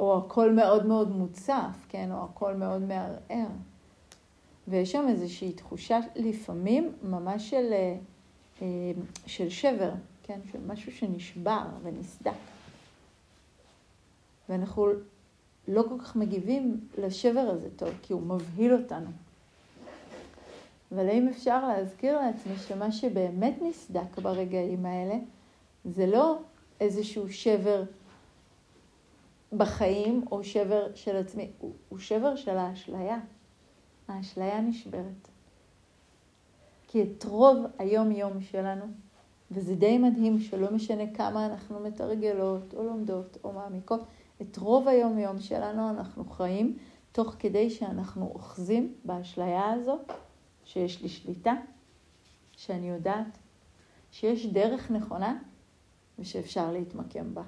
או 0.00 0.18
הכל 0.18 0.52
מאוד 0.52 0.86
מאוד 0.86 1.16
מוצף, 1.16 1.86
כן? 1.88 2.12
או 2.12 2.24
הכל 2.24 2.54
מאוד 2.54 2.82
מערער. 2.82 3.48
ויש 4.68 4.92
שם 4.92 5.06
איזושהי 5.08 5.52
תחושה 5.52 6.00
לפעמים 6.16 6.92
ממש 7.02 7.50
של, 7.50 7.72
אה, 8.62 8.92
של 9.26 9.48
שבר, 9.48 9.92
כן? 10.22 10.40
של 10.52 10.58
משהו 10.66 10.92
שנשבר 10.92 11.64
ונסדק. 11.82 12.32
ואנחנו 14.48 14.86
לא 15.68 15.84
כל 15.88 15.98
כך 15.98 16.16
מגיבים 16.16 16.80
לשבר 16.98 17.40
הזה 17.40 17.68
טוב, 17.76 17.88
כי 18.02 18.12
הוא 18.12 18.22
מבהיל 18.22 18.72
אותנו. 18.72 19.10
אבל 20.92 21.08
האם 21.08 21.28
אפשר 21.28 21.68
להזכיר 21.68 22.20
לעצמי 22.20 22.56
שמה 22.56 22.92
שבאמת 22.92 23.54
נסדק 23.62 24.18
ברגעים 24.22 24.86
האלה, 24.86 25.14
זה 25.84 26.06
לא 26.06 26.38
איזשהו 26.80 27.32
שבר 27.32 27.82
בחיים, 29.52 30.24
או 30.30 30.44
שבר 30.44 30.94
של 30.94 31.16
עצמי, 31.16 31.50
הוא, 31.58 31.72
הוא 31.88 31.98
שבר 31.98 32.36
של 32.36 32.56
האשליה. 32.56 33.18
האשליה 34.08 34.60
נשברת. 34.60 35.28
כי 36.88 37.02
את 37.02 37.24
רוב 37.24 37.56
היום-יום 37.78 38.40
שלנו, 38.40 38.84
וזה 39.50 39.74
די 39.74 39.98
מדהים 39.98 40.38
שלא 40.38 40.70
משנה 40.70 41.14
כמה 41.14 41.46
אנחנו 41.46 41.80
מתרגלות 41.80 42.74
או 42.74 42.82
לומדות 42.82 43.38
או 43.44 43.52
מעמיקות, 43.52 44.00
את 44.42 44.56
רוב 44.56 44.88
היום-יום 44.88 45.40
שלנו 45.40 45.90
אנחנו 45.90 46.24
חיים 46.24 46.76
תוך 47.12 47.34
כדי 47.38 47.70
שאנחנו 47.70 48.30
אוחזים 48.34 48.94
באשליה 49.04 49.72
הזו 49.72 49.98
שיש 50.64 51.02
לי 51.02 51.08
שליטה, 51.08 51.54
שאני 52.56 52.88
יודעת 52.88 53.38
שיש 54.12 54.46
דרך 54.46 54.90
נכונה 54.90 55.38
ושאפשר 56.18 56.72
להתמקם 56.72 57.34
בה. 57.34 57.42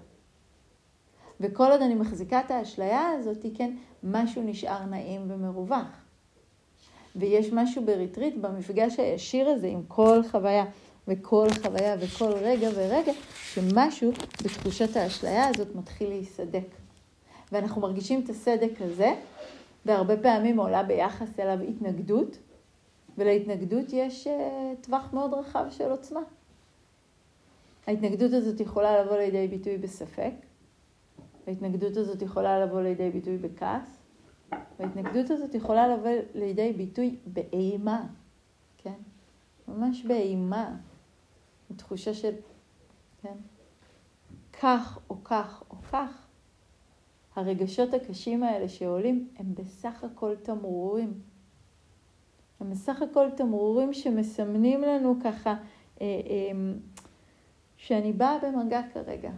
וכל 1.40 1.70
עוד 1.70 1.82
אני 1.82 1.94
מחזיקה 1.94 2.40
את 2.40 2.50
האשליה 2.50 3.08
הזאת, 3.08 3.46
כן, 3.56 3.76
משהו 4.02 4.42
נשאר 4.42 4.84
נעים 4.84 5.24
ומרווח. 5.28 5.86
ויש 7.16 7.52
משהו 7.52 7.84
בריטריט, 7.84 8.34
במפגש 8.40 8.98
הישיר 8.98 9.48
הזה 9.48 9.66
עם 9.66 9.82
כל 9.88 10.20
חוויה 10.30 10.64
וכל 11.08 11.46
חוויה 11.62 11.96
וכל 12.00 12.32
רגע 12.32 12.68
ורגע, 12.74 13.12
שמשהו 13.42 14.12
בתחושת 14.44 14.96
האשליה 14.96 15.48
הזאת 15.48 15.74
מתחיל 15.74 16.08
להיסדק. 16.08 16.66
ואנחנו 17.52 17.80
מרגישים 17.80 18.20
את 18.24 18.28
הסדק 18.28 18.80
הזה, 18.80 19.14
והרבה 19.86 20.16
פעמים 20.16 20.58
עולה 20.58 20.82
ביחס 20.82 21.40
אליו 21.40 21.58
התנגדות, 21.68 22.38
ולהתנגדות 23.18 23.86
יש 23.92 24.26
uh, 24.26 24.30
טווח 24.80 25.12
מאוד 25.12 25.34
רחב 25.34 25.66
של 25.70 25.90
עוצמה. 25.90 26.20
ההתנגדות 27.86 28.32
הזאת 28.32 28.60
יכולה 28.60 29.02
לבוא 29.02 29.16
לידי 29.16 29.48
ביטוי 29.48 29.78
בספק, 29.78 30.32
ההתנגדות 31.46 31.96
הזאת 31.96 32.22
יכולה 32.22 32.64
לבוא 32.64 32.80
לידי 32.80 33.10
ביטוי 33.10 33.38
בכעס, 33.38 33.98
וההתנגדות 34.78 35.30
הזאת 35.30 35.54
יכולה 35.54 35.88
לבוא 35.88 36.10
לידי 36.34 36.72
ביטוי 36.72 37.16
באימה, 37.26 38.06
כן? 38.78 38.94
ממש 39.68 40.04
באימה, 40.04 40.76
בתחושה 41.70 42.14
של, 42.14 42.34
כן? 43.22 43.34
כך 44.60 44.98
או 45.10 45.24
כך 45.24 45.62
או 45.70 45.76
כך. 45.92 46.26
הרגשות 47.36 47.94
הקשים 47.94 48.42
האלה 48.42 48.68
שעולים 48.68 49.28
הם 49.36 49.54
בסך 49.54 50.04
הכל 50.04 50.36
תמרורים. 50.42 51.20
הם 52.60 52.70
בסך 52.70 53.02
הכל 53.02 53.26
תמרורים 53.36 53.92
שמסמנים 53.92 54.82
לנו 54.82 55.16
ככה 55.24 55.50
אה, 55.50 55.56
אה, 56.00 56.72
שאני 57.76 58.12
באה 58.12 58.38
במגע 58.38 58.80
כרגע. 58.94 59.30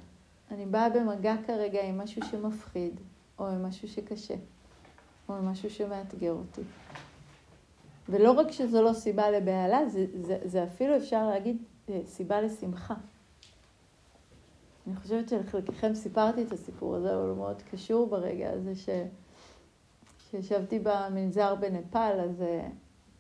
אני 0.50 0.66
באה 0.66 0.90
במגע 0.90 1.34
כרגע 1.46 1.82
עם 1.82 1.98
משהו 1.98 2.22
שמפחיד, 2.30 3.00
או 3.38 3.46
עם 3.46 3.66
משהו 3.66 3.88
שקשה, 3.88 4.34
או 5.28 5.34
עם 5.34 5.46
משהו 5.46 5.70
שמאתגר 5.70 6.32
אותי. 6.32 6.62
ולא 8.08 8.32
רק 8.32 8.50
שזו 8.50 8.82
לא 8.82 8.92
סיבה 8.92 9.30
לבהלה, 9.30 9.88
זה, 9.88 10.06
זה, 10.14 10.38
זה 10.44 10.64
אפילו 10.64 10.96
אפשר 10.96 11.26
להגיד 11.26 11.62
אה, 11.88 12.00
סיבה 12.06 12.40
לשמחה. 12.40 12.94
אני 14.86 14.96
חושבת 14.96 15.28
שלחלקכם 15.28 15.94
סיפרתי 15.94 16.42
את 16.42 16.52
הסיפור 16.52 16.96
הזה, 16.96 17.16
אבל 17.16 17.28
הוא 17.28 17.36
מאוד 17.36 17.62
קשור 17.70 18.06
ברגע 18.06 18.50
הזה 18.50 18.74
ש... 18.76 18.88
שישבתי 20.30 20.78
במנזר 20.78 21.54
בנפאל, 21.54 22.20
אז 22.20 22.42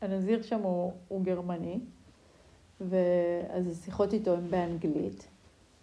הנזיר 0.00 0.42
שם 0.42 0.60
הוא, 0.60 0.92
הוא 1.08 1.24
גרמני, 1.24 1.80
ואז 2.80 3.66
השיחות 3.70 4.12
איתו 4.12 4.34
הן 4.34 4.50
באנגלית, 4.50 5.28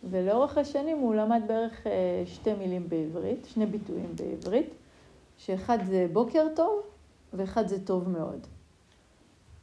ולאורך 0.09 0.57
השנים 0.57 0.97
הוא 0.97 1.15
למד 1.15 1.41
בערך 1.47 1.87
אה, 1.87 2.23
שתי 2.25 2.53
מילים 2.53 2.89
בעברית, 2.89 3.45
שני 3.45 3.65
ביטויים 3.65 4.15
בעברית, 4.15 4.69
שאחד 5.37 5.77
זה 5.85 6.07
בוקר 6.13 6.47
טוב 6.55 6.81
ואחד 7.33 7.67
זה 7.67 7.85
טוב 7.85 8.09
מאוד. 8.09 8.47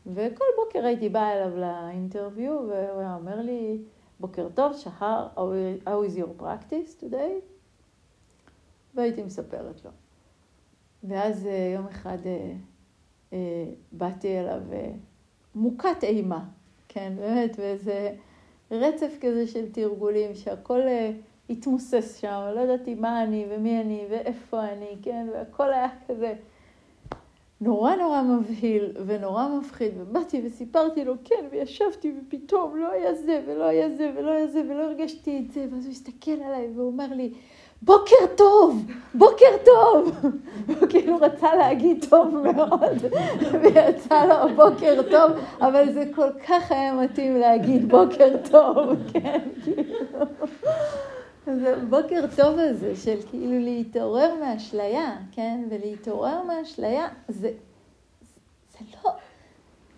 וכל 0.06 0.44
בוקר 0.56 0.84
הייתי 0.84 1.08
באה 1.08 1.32
אליו 1.32 1.58
לאינטרוויו, 1.58 2.52
והוא 2.52 3.00
היה 3.00 3.14
אומר 3.14 3.40
לי, 3.40 3.78
בוקר 4.20 4.48
טוב, 4.54 4.76
שחר, 4.76 5.28
how 5.84 6.10
is 6.10 6.18
your 6.18 6.42
practice 6.42 7.02
today? 7.02 7.52
והייתי 8.94 9.22
מספרת 9.22 9.84
לו. 9.84 9.90
ואז 11.04 11.46
אה, 11.46 11.72
יום 11.74 11.86
אחד 11.86 12.18
אה, 12.26 12.52
באתי 13.92 14.38
אליו 14.38 14.60
מוכת 15.54 16.04
אימה, 16.04 16.44
כן, 16.88 17.12
באמת, 17.16 17.56
ואיזה 17.58 18.12
רצף 18.70 19.16
כזה 19.20 19.46
של 19.46 19.72
תרגולים, 19.72 20.34
שהכל 20.34 20.80
התמוסס 21.50 22.16
שם, 22.20 22.50
לא 22.54 22.60
ידעתי 22.60 22.94
מה 22.94 23.22
אני 23.22 23.46
ומי 23.50 23.80
אני 23.80 24.06
ואיפה 24.10 24.64
אני, 24.64 24.96
כן, 25.02 25.26
והכל 25.32 25.72
היה 25.72 25.88
כזה 26.08 26.34
נורא 27.62 27.94
נורא 27.94 28.22
מבהיל 28.22 28.92
ונורא 29.06 29.48
מפחיד, 29.48 29.92
ובאתי 29.96 30.42
וסיפרתי 30.44 31.04
לו, 31.04 31.14
כן, 31.24 31.46
וישבתי 31.50 32.12
ופתאום 32.18 32.76
לא 32.76 32.90
היה 32.90 33.14
זה 33.14 33.42
ולא 33.46 33.64
היה 33.64 33.90
זה 33.90 34.12
ולא 34.16 34.30
היה 34.30 34.46
זה 34.46 34.62
ולא 34.68 34.82
הרגשתי 34.82 35.38
את 35.38 35.52
זה, 35.52 35.66
ואז 35.70 35.84
הוא 35.84 35.92
הסתכל 35.92 36.30
עליי 36.30 36.68
והוא 36.74 36.86
אומר 36.86 37.14
לי, 37.14 37.32
בוקר 37.84 38.26
טוב, 38.36 38.84
בוקר 39.14 39.56
טוב. 39.64 40.12
הוא 40.66 40.88
כאילו 40.88 41.16
רצה 41.16 41.54
להגיד 41.54 42.04
טוב 42.10 42.34
מאוד, 42.34 43.04
ויצא 43.62 44.24
לו 44.24 44.54
בוקר 44.56 45.02
טוב, 45.10 45.30
אבל 45.60 45.92
זה 45.92 46.04
כל 46.14 46.28
כך 46.46 46.72
היה 46.72 46.94
מתאים 46.94 47.36
להגיד 47.36 47.88
בוקר 47.88 48.36
טוב, 48.50 48.96
כן, 49.12 49.40
כאילו. 49.64 50.18
אז 51.46 51.58
הבוקר 51.64 52.24
טוב 52.36 52.58
הזה 52.58 52.96
של 52.96 53.16
כאילו 53.30 53.58
להתעורר 53.58 54.34
מהאשליה, 54.40 55.16
כן, 55.32 55.64
ולהתעורר 55.70 56.42
מהאשליה, 56.42 57.08
זה, 57.28 57.50
זה 58.72 58.84
לא, 59.04 59.10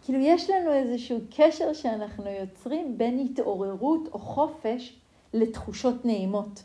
כאילו 0.04 0.18
יש 0.18 0.50
לנו 0.50 0.72
איזשהו 0.72 1.18
קשר 1.36 1.72
שאנחנו 1.72 2.24
יוצרים 2.30 2.98
בין 2.98 3.18
התעוררות 3.18 4.08
או 4.12 4.18
חופש 4.18 4.96
לתחושות 5.34 6.04
נעימות. 6.04 6.62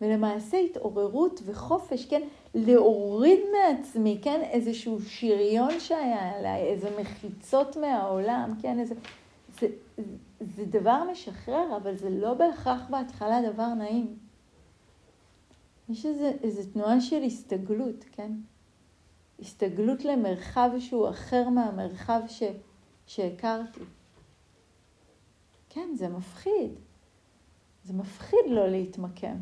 ולמעשה 0.00 0.56
התעוררות 0.56 1.40
וחופש, 1.44 2.06
כן, 2.06 2.22
להוריד 2.54 3.40
מעצמי, 3.52 4.18
כן, 4.22 4.40
איזשהו 4.42 5.00
שריון 5.00 5.80
שהיה 5.80 6.38
עליי, 6.38 6.62
איזה 6.62 7.00
מחיצות 7.00 7.76
מהעולם, 7.76 8.54
כן, 8.62 8.78
איזה... 8.80 8.94
זה, 9.60 9.68
זה 10.40 10.64
דבר 10.64 11.04
משחרר, 11.12 11.76
אבל 11.76 11.96
זה 11.96 12.10
לא 12.10 12.34
בהכרח 12.34 12.80
בהתחלה 12.90 13.52
דבר 13.52 13.74
נעים. 13.74 14.18
יש 15.88 16.06
איזה, 16.06 16.32
איזה 16.42 16.72
תנועה 16.72 17.00
של 17.00 17.22
הסתגלות, 17.22 18.04
כן? 18.12 18.32
הסתגלות 19.40 20.04
למרחב 20.04 20.70
שהוא 20.78 21.08
אחר 21.08 21.48
מהמרחב 21.48 22.20
ש, 22.28 22.42
שהכרתי. 23.06 23.80
כן, 25.68 25.88
זה 25.94 26.08
מפחיד. 26.08 26.70
זה 27.84 27.92
מפחיד 27.92 28.46
לא 28.48 28.68
להתמקם. 28.68 29.36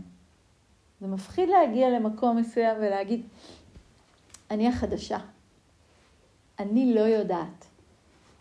זה 1.01 1.07
מפחיד 1.07 1.49
להגיע 1.49 1.91
למקום 1.91 2.37
מסוים 2.37 2.77
ולהגיד, 2.77 3.23
אני 4.51 4.69
החדשה. 4.69 5.19
אני 6.59 6.95
לא 6.95 7.01
יודעת. 7.01 7.67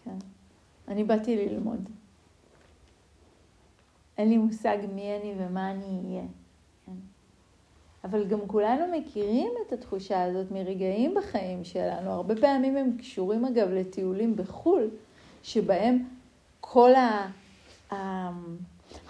כן? 0.06 0.18
אני 0.88 1.04
באתי 1.04 1.36
ללמוד. 1.36 1.90
אין 4.18 4.30
לי 4.30 4.38
מושג 4.38 4.78
מי 4.94 5.18
אני 5.22 5.34
ומה 5.38 5.72
אני 5.72 6.00
אהיה. 6.06 6.24
כן? 6.86 6.92
אבל 8.04 8.28
גם 8.28 8.40
כולנו 8.48 8.98
מכירים 8.98 9.52
את 9.68 9.74
התחושה 9.74 10.24
הזאת 10.24 10.52
מרגעים 10.52 11.16
בחיים 11.16 11.64
שלנו. 11.64 12.10
הרבה 12.10 12.36
פעמים 12.36 12.78
הם 12.78 12.98
קשורים 12.98 13.46
אגב 13.46 13.70
לטיולים 13.70 14.36
בחו"ל, 14.36 14.90
שבהם 15.44 16.06
כל 16.60 16.92
ה... 16.96 17.32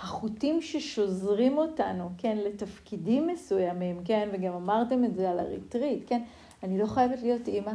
החוטים 0.03 0.61
ששוזרים 0.61 1.57
אותנו, 1.57 2.09
כן, 2.17 2.37
לתפקידים 2.37 3.27
מסוימים, 3.27 4.01
כן, 4.05 4.29
וגם 4.33 4.53
אמרתם 4.53 5.05
את 5.05 5.15
זה 5.15 5.29
על 5.29 5.39
הריטריט, 5.39 6.03
כן, 6.07 6.23
אני 6.63 6.77
לא 6.77 6.87
חייבת 6.87 7.21
להיות 7.21 7.47
אימא, 7.47 7.71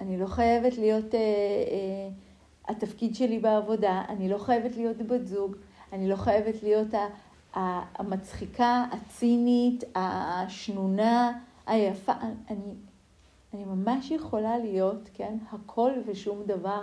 אני 0.00 0.18
לא 0.18 0.26
חייבת 0.26 0.78
להיות 0.78 1.14
אה, 1.14 1.20
אה, 1.20 2.08
התפקיד 2.68 3.14
שלי 3.14 3.38
בעבודה, 3.38 4.02
אני 4.08 4.28
לא 4.28 4.38
חייבת 4.38 4.76
להיות 4.76 4.96
בת 4.96 5.26
זוג, 5.26 5.56
אני 5.92 6.08
לא 6.08 6.16
חייבת 6.16 6.62
להיות 6.62 6.94
ה, 6.94 7.06
ה, 7.58 7.82
המצחיקה, 8.00 8.84
הצינית, 8.92 9.84
השנונה, 9.94 11.38
היפה, 11.66 12.12
אני, 12.50 12.74
אני 13.54 13.64
ממש 13.64 14.10
יכולה 14.10 14.58
להיות, 14.58 15.08
כן, 15.14 15.36
הכל 15.52 15.90
ושום 16.06 16.42
דבר. 16.46 16.82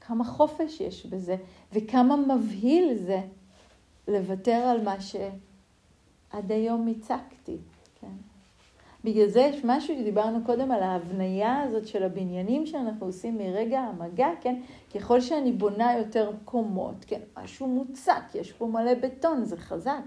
כמה 0.00 0.24
חופש 0.24 0.80
יש 0.80 1.06
בזה, 1.06 1.36
וכמה 1.72 2.16
מבהיל 2.16 2.94
זה 2.94 3.20
לוותר 4.08 4.52
על 4.52 4.84
מה 4.84 5.00
שעד 5.00 6.52
היום 6.52 6.88
הצקתי, 6.88 7.56
כן? 8.00 8.12
בגלל 9.04 9.28
זה 9.28 9.40
יש 9.40 9.64
משהו 9.64 9.96
שדיברנו 9.98 10.44
קודם 10.46 10.70
על 10.70 10.82
ההבניה 10.82 11.60
הזאת 11.60 11.86
של 11.86 12.02
הבניינים 12.02 12.66
שאנחנו 12.66 13.06
עושים 13.06 13.38
מרגע 13.38 13.80
המגע, 13.80 14.28
כן? 14.40 14.60
ככל 14.94 15.20
שאני 15.20 15.52
בונה 15.52 15.98
יותר 15.98 16.30
קומות, 16.44 17.04
כן? 17.06 17.20
משהו 17.42 17.66
מוצק, 17.66 18.22
יש 18.34 18.52
פה 18.52 18.66
מלא 18.66 18.94
בטון, 18.94 19.44
זה 19.44 19.56
חזק. 19.56 20.02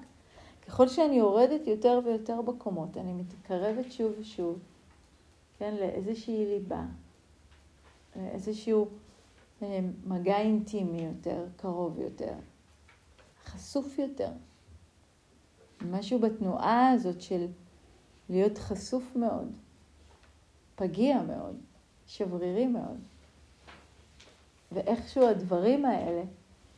ככל 0.67 0.87
שאני 0.87 1.15
יורדת 1.15 1.67
יותר 1.67 1.99
ויותר 2.05 2.41
בקומות, 2.41 2.97
אני 2.97 3.13
מתקרבת 3.13 3.91
שוב 3.91 4.13
ושוב, 4.19 4.59
כן? 5.59 5.75
לאיזושהי 5.75 6.45
ליבה, 6.45 6.83
לאיזשהו 8.15 8.87
מגע 10.05 10.37
אינטימי 10.37 11.01
יותר, 11.01 11.45
קרוב 11.57 11.99
יותר, 11.99 12.33
חשוף 13.45 13.99
יותר. 13.99 14.29
משהו 15.81 16.19
בתנועה 16.19 16.91
הזאת 16.91 17.21
של 17.21 17.47
להיות 18.29 18.57
חשוף 18.57 19.15
מאוד, 19.15 19.57
פגיע 20.75 21.21
מאוד, 21.21 21.55
שברירי 22.07 22.67
מאוד. 22.67 22.99
ואיכשהו 24.71 25.27
הדברים 25.27 25.85
האלה, 25.85 26.23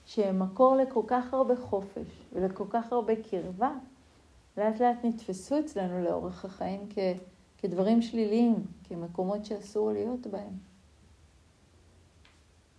שהם 0.06 0.40
מקור 0.40 0.76
לכל 0.76 1.02
כך 1.08 1.34
הרבה 1.34 1.56
חופש 1.56 2.08
ולכל 2.34 2.66
כך 2.70 2.92
הרבה 2.92 3.14
קרבה, 3.30 3.72
לאט 4.58 4.82
לאט 4.82 5.06
נתפסו 5.06 5.60
אצלנו 5.60 6.04
לאורך 6.04 6.46
החיים 6.46 6.88
כ, 6.90 7.00
כדברים 7.58 8.02
שליליים, 8.02 8.56
כמקומות 8.84 9.46
שאסור 9.46 9.92
להיות 9.92 10.28
בהם. 10.28 10.67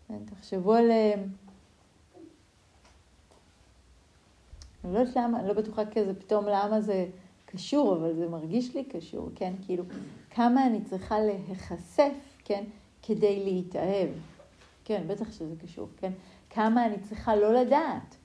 כן, 0.09 0.18
תחשבו 0.25 0.75
עליהם. 0.75 1.29
אני 4.85 4.94
לא 4.94 4.99
יודעת 4.99 5.16
למה, 5.16 5.40
אני 5.40 5.49
לא 5.49 5.55
בטוחה 5.55 5.83
כזה 5.87 6.14
פתאום 6.21 6.44
למה 6.47 6.81
זה 6.81 7.07
קשור, 7.47 7.97
אבל 7.97 8.14
זה 8.14 8.29
מרגיש 8.29 8.75
לי 8.75 8.85
קשור, 8.85 9.31
כן? 9.35 9.53
כאילו, 9.66 9.85
כמה 10.31 10.66
אני 10.66 10.85
צריכה 10.85 11.21
להיחשף, 11.21 12.14
כן? 12.44 12.64
כדי 13.03 13.44
להתאהב. 13.44 14.09
כן, 14.85 15.05
בטח 15.07 15.33
שזה 15.33 15.55
קשור, 15.62 15.88
כן? 15.97 16.12
כמה 16.51 16.87
אני 16.87 16.99
צריכה 17.01 17.37
לא 17.37 17.55
לדעת. 17.55 18.16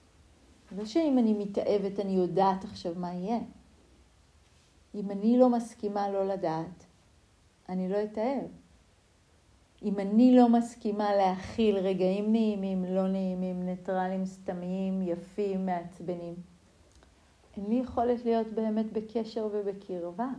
לא 0.77 0.85
שאם 0.85 1.17
אני 1.19 1.33
מתאהבת 1.33 1.99
אני 1.99 2.11
יודעת 2.11 2.63
עכשיו 2.63 2.93
מה 2.95 3.13
יהיה. 3.13 3.39
אם 4.95 5.11
אני 5.11 5.37
לא 5.37 5.49
מסכימה 5.49 6.09
לא 6.09 6.27
לדעת, 6.27 6.85
אני 7.69 7.89
לא 7.89 8.03
אתאהב. 8.03 8.62
אם 9.83 9.99
אני 9.99 10.35
לא 10.35 10.49
מסכימה 10.49 11.15
להכיל 11.15 11.77
רגעים 11.77 12.31
נעימים, 12.31 12.85
לא 12.85 13.07
נעימים, 13.07 13.65
ניטרלים, 13.65 14.25
סתמיים, 14.25 15.01
יפים, 15.01 15.65
מעצבנים, 15.65 16.33
אין 17.57 17.65
לי 17.69 17.75
יכולת 17.75 18.25
להיות 18.25 18.47
באמת 18.47 18.93
בקשר 18.93 19.47
ובקרבה. 19.51 20.29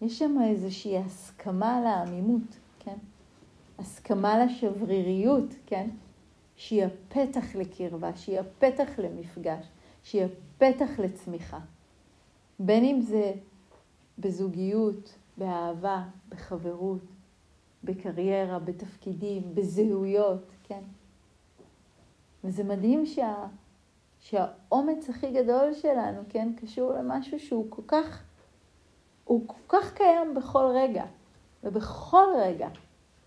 יש 0.00 0.18
שם 0.18 0.36
איזושהי 0.44 0.98
הסכמה 0.98 1.80
לעמימות, 1.80 2.58
כן? 2.78 2.96
הסכמה 3.78 4.44
לשבריריות, 4.44 5.54
כן? 5.66 5.90
שהיא 6.56 6.84
הפתח 6.84 7.54
לקרבה, 7.54 8.16
שהיא 8.16 8.40
הפתח 8.40 8.98
למפגש, 8.98 9.66
שהיא 10.02 10.24
הפתח 10.24 10.90
לצמיחה. 10.98 11.58
בין 12.58 12.84
אם 12.84 13.00
זה 13.00 13.32
בזוגיות, 14.18 15.18
באהבה, 15.38 16.02
בחברות, 16.28 17.11
בקריירה, 17.84 18.58
בתפקידים, 18.58 19.54
בזהויות, 19.54 20.50
כן? 20.62 20.82
וזה 22.44 22.64
מדהים 22.64 23.06
שה... 23.06 23.46
שהאומץ 24.18 25.10
הכי 25.10 25.30
גדול 25.30 25.74
שלנו, 25.74 26.22
כן, 26.28 26.52
קשור 26.56 26.92
למשהו 26.92 27.40
שהוא 27.40 27.66
כל 27.68 27.82
כך, 27.86 28.22
הוא 29.24 29.48
כל 29.48 29.60
כך 29.68 29.94
קיים 29.94 30.34
בכל 30.34 30.64
רגע, 30.74 31.04
ובכל 31.64 32.26
רגע 32.38 32.68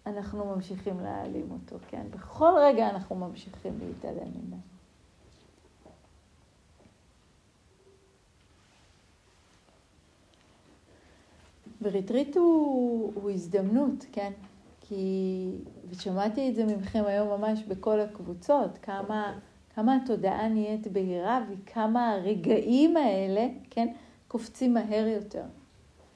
אנחנו 0.05 0.45
ממשיכים 0.45 0.99
להעלים 0.99 1.51
אותו, 1.51 1.75
כן? 1.87 2.05
בכל 2.11 2.51
רגע 2.57 2.89
אנחנו 2.89 3.15
ממשיכים 3.15 3.79
להתעלם 3.79 4.27
ממנו. 4.35 4.74
וריטריט 11.85 12.37
הוא, 12.37 13.11
הוא 13.15 13.31
הזדמנות, 13.31 14.05
כן? 14.11 14.31
כי, 14.81 15.51
ושמעתי 15.89 16.49
את 16.49 16.55
זה 16.55 16.65
מכם 16.65 17.03
היום 17.07 17.27
ממש 17.27 17.63
בכל 17.63 17.99
הקבוצות, 17.99 18.77
כמה... 18.81 19.39
כמה 19.75 19.95
התודעה 19.95 20.49
נהיית 20.49 20.87
בהירה 20.87 21.45
וכמה 21.49 22.11
הרגעים 22.11 22.97
האלה, 22.97 23.47
כן, 23.69 23.93
קופצים 24.27 24.73
מהר 24.73 25.07
יותר. 25.07 25.43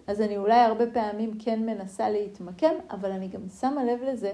אז 0.08 0.22
אני 0.22 0.38
אולי 0.38 0.60
הרבה 0.60 0.92
פעמים 0.92 1.32
כן 1.40 1.66
מנסה 1.66 2.10
להתמקם, 2.10 2.74
אבל 2.92 3.12
אני 3.12 3.28
גם 3.28 3.48
שמה 3.60 3.84
לב 3.84 4.04
לזה, 4.04 4.32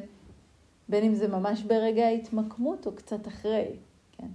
בין 0.89 1.03
אם 1.03 1.15
זה 1.15 1.27
ממש 1.27 1.63
ברגע 1.63 2.05
ההתמקמות 2.05 2.87
או 2.87 2.95
קצת 2.95 3.27
אחרי, 3.27 3.75
כן. 4.11 4.27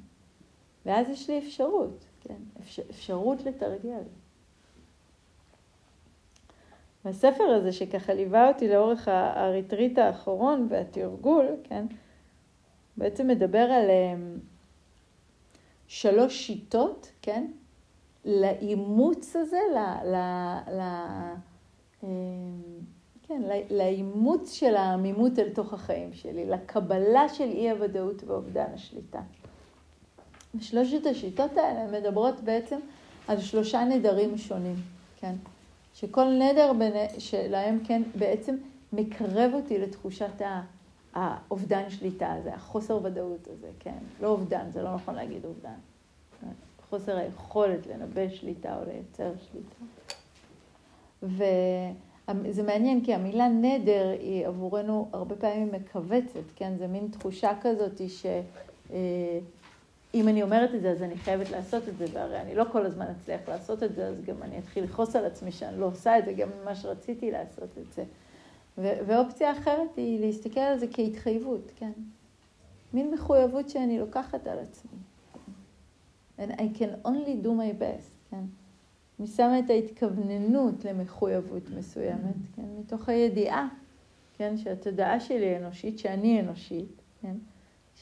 ואז 0.87 1.09
יש 1.09 1.31
לי 1.31 1.39
אפשרות, 1.39 2.05
כן, 2.21 2.39
אפשר, 2.61 2.83
אפשרות 2.91 3.45
לתרגל. 3.45 4.03
והספר 7.05 7.45
הזה 7.45 7.73
שככה 7.73 8.15
ליווה 8.15 8.49
אותי 8.49 8.69
לאורך 8.69 9.09
הריטריט 9.09 9.99
האחרון 9.99 10.67
והתרגול, 10.71 11.47
כן, 11.65 11.87
בעצם 12.97 13.29
מדבר 13.29 13.59
על 13.59 13.91
אמ, 13.91 14.39
שלוש 15.87 16.47
שיטות, 16.47 17.13
כן? 17.23 17.47
לאימוץ 18.25 19.37
הזה, 19.37 19.61
ל, 19.75 19.79
ל, 20.07 20.17
ל, 20.77 20.81
אמ, 22.05 22.09
כן, 23.29 23.43
לאימוץ 23.71 24.53
של 24.53 24.77
העמימות 24.77 25.39
אל 25.39 25.49
תוך 25.49 25.73
החיים 25.73 26.13
שלי, 26.13 26.47
לקבלה 26.47 27.29
של 27.29 27.45
אי 27.45 27.71
הוודאות 27.71 28.25
ואובדן 28.27 28.67
השליטה. 28.75 29.21
ושלושת 30.55 31.07
השיטות 31.07 31.57
האלה 31.57 32.01
מדברות 32.01 32.41
בעצם 32.41 32.79
על 33.29 33.41
שלושה 33.41 33.85
נדרים 33.85 34.39
שונים, 34.39 34.77
כן? 35.21 35.35
שכל 36.01 36.25
נדר 36.25 36.73
שלהם, 37.19 37.79
כן, 37.85 38.03
בעצם 38.15 38.57
מקרב 38.93 39.51
אותי 39.55 39.79
לתחושת 39.79 40.43
האובדן 41.15 41.91
שליטה 41.91 42.33
הזה, 42.33 42.55
החוסר 42.55 43.05
ודאות 43.05 43.49
הזה, 43.49 43.69
כן? 43.81 43.99
לא 44.21 44.29
אובדן, 44.29 44.71
זה 44.71 44.83
לא 44.83 44.95
נכון 44.95 45.15
להגיד 45.15 45.45
אובדן. 45.45 45.75
חוסר 46.91 47.17
היכולת 47.17 47.87
לנבא 47.87 48.29
שליטה 48.29 48.79
או 48.79 48.85
לייצר 48.85 49.33
שליטה. 49.51 49.75
וזה 51.23 52.63
מעניין 52.63 53.05
כי 53.05 53.15
המילה 53.15 53.49
נדר 53.49 54.09
היא 54.21 54.47
עבורנו 54.47 55.09
הרבה 55.13 55.37
פעמים 55.37 55.73
מכווצת, 55.73 56.45
כן? 56.57 56.77
זה 56.79 56.87
מין 56.87 57.09
תחושה 57.11 57.53
כזאת 57.61 58.01
שאם 58.09 58.97
אה, 60.15 60.21
אני 60.21 60.43
אומרת 60.43 60.75
את 60.75 60.81
זה 60.81 60.91
אז 60.91 61.03
אני 61.03 61.17
חייבת 61.17 61.51
לעשות 61.51 61.89
את 61.89 61.97
זה, 61.97 62.05
והרי 62.13 62.41
אני 62.41 62.55
לא 62.55 62.65
כל 62.73 62.87
הזמן 62.87 63.07
אצליח 63.07 63.41
לעשות 63.49 63.83
את 63.83 63.95
זה, 63.95 64.07
אז 64.07 64.25
גם 64.25 64.43
אני 64.43 64.59
אתחיל 64.59 64.85
לכעוס 64.85 65.17
על 65.17 65.25
עצמי 65.25 65.53
שאני 65.53 65.81
לא 65.81 65.87
עושה 65.87 66.19
את 66.19 66.25
זה, 66.25 66.33
גם 66.33 66.49
ממה 66.63 66.75
שרציתי 66.75 67.31
לעשות 67.31 67.79
את 67.79 67.93
זה. 67.93 68.05
ואופציה 68.79 69.53
אחרת 69.53 69.97
היא 69.97 70.21
להסתכל 70.21 70.61
על 70.61 70.79
זה 70.79 70.87
כהתחייבות, 70.93 71.73
כן? 71.77 71.93
מין 72.95 73.11
מחויבות 73.11 73.69
שאני 73.69 73.99
לוקחת 73.99 74.47
על 74.47 74.59
עצמי. 74.59 74.99
And 76.39 76.53
I 76.53 76.79
can 76.79 77.07
only 77.07 77.45
do 77.45 77.49
my 77.49 77.83
best, 77.83 78.31
כן? 78.31 78.45
אני 79.19 79.27
שמה 79.27 79.59
את 79.59 79.71
ההתכווננות 79.71 80.85
למחויבות 80.85 81.63
מסוימת, 81.79 82.37
כן? 82.57 82.63
מתוך 82.81 83.09
הידיעה, 83.09 83.69
כן? 84.37 84.57
שהתודעה 84.57 85.21
שלי 85.21 85.57
אנושית, 85.57 85.99
שאני 85.99 86.41
אנושית, 86.41 87.03
כן? 87.23 87.35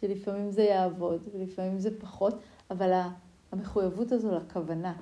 שלפעמים 0.00 0.50
זה 0.50 0.62
יעבוד 0.62 1.28
ולפעמים 1.34 1.78
זה 1.78 2.00
פחות, 2.00 2.34
אבל 2.70 3.00
המחויבות 3.52 4.12
הזו 4.12 4.34
לכוונה 4.34 4.94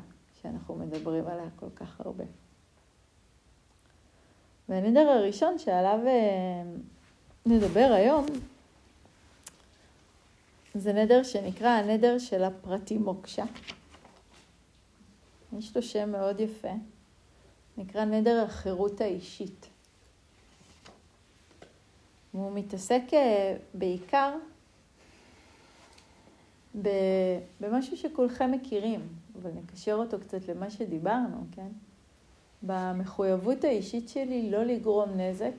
שאנחנו 0.42 0.76
מדברים 0.76 1.26
עליה 1.26 1.50
כל 1.56 1.70
כך 1.76 2.00
הרבה. 2.00 2.24
והנדר 4.68 5.08
הראשון 5.08 5.58
שעליו 5.58 5.98
אה, 6.06 6.62
נדבר 7.46 7.90
היום, 7.94 8.26
זה 10.74 10.92
נדר 10.92 11.22
שנקרא 11.22 11.68
הנדר 11.68 12.18
של 12.18 12.44
הפרטי 12.44 12.98
מוקשה. 12.98 13.44
יש 15.58 15.76
לו 15.76 15.82
שם 15.82 16.12
מאוד 16.12 16.40
יפה, 16.40 16.72
נקרא 17.76 18.04
נדר 18.04 18.44
החירות 18.44 19.00
האישית. 19.00 19.66
הוא 22.32 22.52
מתעסק 22.54 23.02
אה, 23.12 23.56
בעיקר 23.74 24.36
במשהו 27.60 27.96
שכולכם 27.96 28.52
מכירים, 28.52 29.08
אבל 29.42 29.50
נקשר 29.50 29.94
אותו 29.94 30.20
קצת 30.20 30.48
למה 30.48 30.70
שדיברנו, 30.70 31.46
כן? 31.52 31.68
במחויבות 32.62 33.64
האישית 33.64 34.08
שלי 34.08 34.50
לא 34.50 34.64
לגרום 34.64 35.10
נזק 35.20 35.52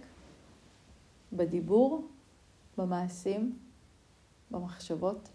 בדיבור, 1.33 2.07
במעשים, 2.77 3.57
במחשבות 4.51 5.29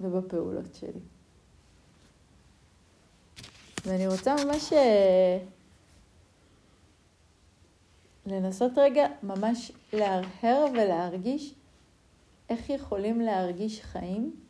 ובפעולות 0.00 0.74
שלי. 0.74 1.00
ואני 3.86 4.06
רוצה 4.06 4.34
ממש 4.44 4.72
אה, 4.72 5.38
לנסות 8.26 8.72
רגע 8.76 9.06
ממש 9.22 9.72
להרהר 9.92 10.66
ולהרגיש 10.72 11.54
איך 12.48 12.70
יכולים 12.70 13.20
להרגיש 13.20 13.82
חיים 13.82 14.43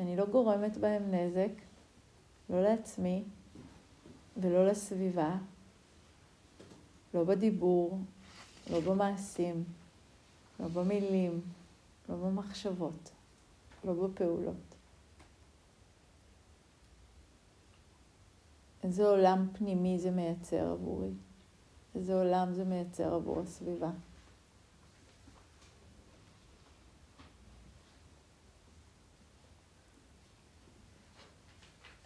שאני 0.00 0.16
לא 0.16 0.26
גורמת 0.26 0.76
בהם 0.76 1.14
נזק, 1.14 1.50
לא 2.50 2.62
לעצמי 2.62 3.24
ולא 4.36 4.66
לסביבה, 4.66 5.36
לא 7.14 7.24
בדיבור, 7.24 7.98
לא 8.70 8.80
במעשים, 8.80 9.64
לא 10.60 10.68
במילים, 10.68 11.40
לא 12.08 12.16
במחשבות, 12.16 13.10
לא 13.84 13.92
בפעולות. 13.92 14.74
איזה 18.82 19.08
עולם 19.08 19.48
פנימי 19.52 19.98
זה 19.98 20.10
מייצר 20.10 20.72
עבורי? 20.72 21.10
איזה 21.94 22.14
עולם 22.14 22.52
זה 22.52 22.64
מייצר 22.64 23.14
עבור 23.14 23.40
הסביבה? 23.40 23.90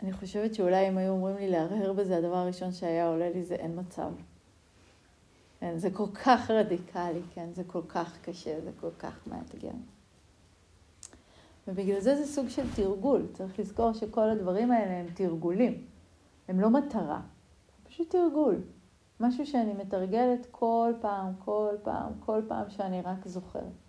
אני 0.05 0.13
חושבת 0.13 0.55
שאולי 0.55 0.89
אם 0.89 0.99
היו 0.99 1.13
אומרים 1.13 1.37
לי 1.37 1.51
להרהר 1.51 1.93
בזה, 1.93 2.17
הדבר 2.17 2.37
הראשון 2.37 2.73
שהיה 2.73 3.09
עולה 3.09 3.31
לי 3.31 3.43
זה 3.43 3.55
אין 3.55 3.81
מצב. 3.81 4.13
כן, 5.61 5.79
זה 5.79 5.91
כל 5.91 6.07
כך 6.25 6.51
רדיקלי, 6.51 7.21
כן, 7.35 7.49
זה 7.53 7.63
כל 7.67 7.83
כך 7.89 8.19
קשה, 8.23 8.61
זה 8.61 8.71
כל 8.81 8.91
כך 8.99 9.27
מאתגר. 9.27 9.71
ובגלל 11.69 12.01
זה 12.01 12.17
זה 12.17 12.27
סוג 12.27 12.49
של 12.49 12.75
תרגול. 12.75 13.27
צריך 13.33 13.59
לזכור 13.59 13.93
שכל 13.93 14.29
הדברים 14.29 14.71
האלה 14.71 14.93
הם 14.93 15.07
תרגולים. 15.15 15.85
הם 16.49 16.61
לא 16.61 16.71
מטרה, 16.71 17.21
פשוט 17.89 18.11
תרגול. 18.11 18.61
משהו 19.21 19.47
שאני 19.47 19.73
מתרגלת 19.73 20.47
כל 20.51 20.93
פעם, 21.01 21.33
כל 21.39 21.75
פעם, 21.83 22.13
כל 22.21 22.43
פעם 22.49 22.71
שאני 22.71 23.03
רק 23.03 23.27
זוכרת. 23.27 23.84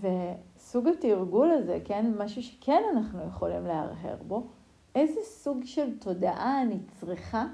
וסוג 0.00 0.88
התרגול 0.88 1.50
הזה, 1.50 1.78
כן, 1.84 2.12
משהו 2.18 2.42
שכן 2.42 2.82
אנחנו 2.92 3.26
יכולים 3.26 3.66
להרהר 3.66 4.16
בו, 4.26 4.46
איזה 4.94 5.20
סוג 5.24 5.64
של 5.64 5.98
תודעה 5.98 6.62
אני 6.62 6.78
צריכה 7.00 7.46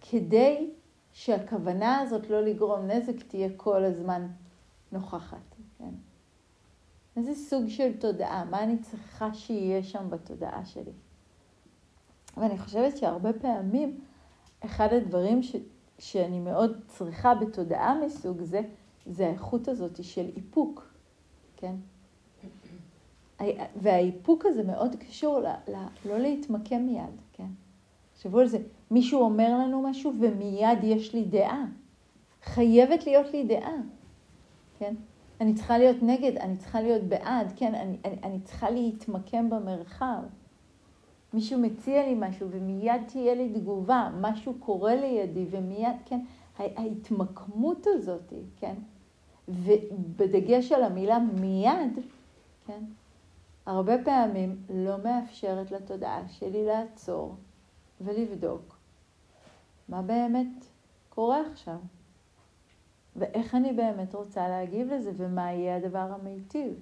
כדי 0.00 0.70
שהכוונה 1.12 1.98
הזאת 1.98 2.30
לא 2.30 2.40
לגרום 2.40 2.86
נזק 2.86 3.22
תהיה 3.28 3.48
כל 3.56 3.84
הזמן 3.84 4.26
נוכחת, 4.92 5.54
כן? 5.78 5.94
איזה 7.16 7.34
סוג 7.34 7.68
של 7.68 7.96
תודעה, 7.98 8.44
מה 8.44 8.62
אני 8.62 8.78
צריכה 8.78 9.34
שיהיה 9.34 9.82
שם 9.82 10.10
בתודעה 10.10 10.64
שלי. 10.64 10.92
ואני 12.36 12.58
חושבת 12.58 12.96
שהרבה 12.96 13.32
פעמים, 13.32 14.00
אחד 14.60 14.92
הדברים 14.92 15.42
ש, 15.42 15.56
שאני 15.98 16.40
מאוד 16.40 16.80
צריכה 16.88 17.34
בתודעה 17.34 17.94
מסוג 18.06 18.42
זה, 18.42 18.60
זה 19.06 19.26
האיכות 19.26 19.68
הזאת 19.68 20.04
של 20.04 20.30
איפוק, 20.36 20.94
כן? 21.56 21.74
והאיפוק 23.76 24.46
הזה 24.46 24.62
מאוד 24.62 24.96
קשור 24.96 25.38
ל, 25.38 25.46
ל, 25.46 25.74
לא 26.04 26.18
להתמקם 26.18 26.82
מיד, 26.82 27.14
כן? 27.32 27.48
תחשבו 28.14 28.38
על 28.38 28.46
זה, 28.46 28.58
מישהו 28.90 29.20
אומר 29.20 29.58
לנו 29.58 29.82
משהו 29.82 30.12
ומיד 30.20 30.78
יש 30.82 31.14
לי 31.14 31.24
דעה. 31.24 31.64
חייבת 32.42 33.06
להיות 33.06 33.32
לי 33.32 33.44
דעה, 33.44 33.76
כן? 34.78 34.94
אני 35.40 35.54
צריכה 35.54 35.78
להיות 35.78 35.96
נגד, 36.02 36.36
אני 36.36 36.56
צריכה 36.56 36.80
להיות 36.80 37.02
בעד, 37.02 37.52
כן? 37.56 37.74
אני, 37.74 37.96
אני, 38.04 38.16
אני 38.22 38.40
צריכה 38.40 38.70
להתמקם 38.70 39.50
במרחב. 39.50 40.22
מישהו 41.32 41.60
מציע 41.60 42.06
לי 42.06 42.14
משהו 42.18 42.48
ומיד 42.50 43.02
תהיה 43.06 43.34
לי 43.34 43.48
תגובה, 43.48 44.10
משהו 44.20 44.54
קורה 44.58 44.94
לידי 44.94 45.46
ומיד, 45.50 45.96
כן? 46.04 46.20
ההתמקמות 46.58 47.86
הזאת, 47.86 48.32
כן? 48.56 48.74
ובדגש 49.48 50.72
על 50.72 50.82
המילה 50.82 51.18
מיד, 51.18 51.98
כן? 52.66 52.84
הרבה 53.66 54.04
פעמים 54.04 54.56
לא 54.70 54.96
מאפשרת 55.04 55.70
לתודעה 55.70 56.28
שלי 56.28 56.66
לעצור 56.66 57.34
ולבדוק 58.00 58.76
מה 59.88 60.02
באמת 60.02 60.64
קורה 61.08 61.40
עכשיו, 61.52 61.78
ואיך 63.16 63.54
אני 63.54 63.72
באמת 63.72 64.14
רוצה 64.14 64.48
להגיב 64.48 64.92
לזה, 64.92 65.10
ומה 65.16 65.52
יהיה 65.52 65.76
הדבר 65.76 65.98
המיטיב. 65.98 66.74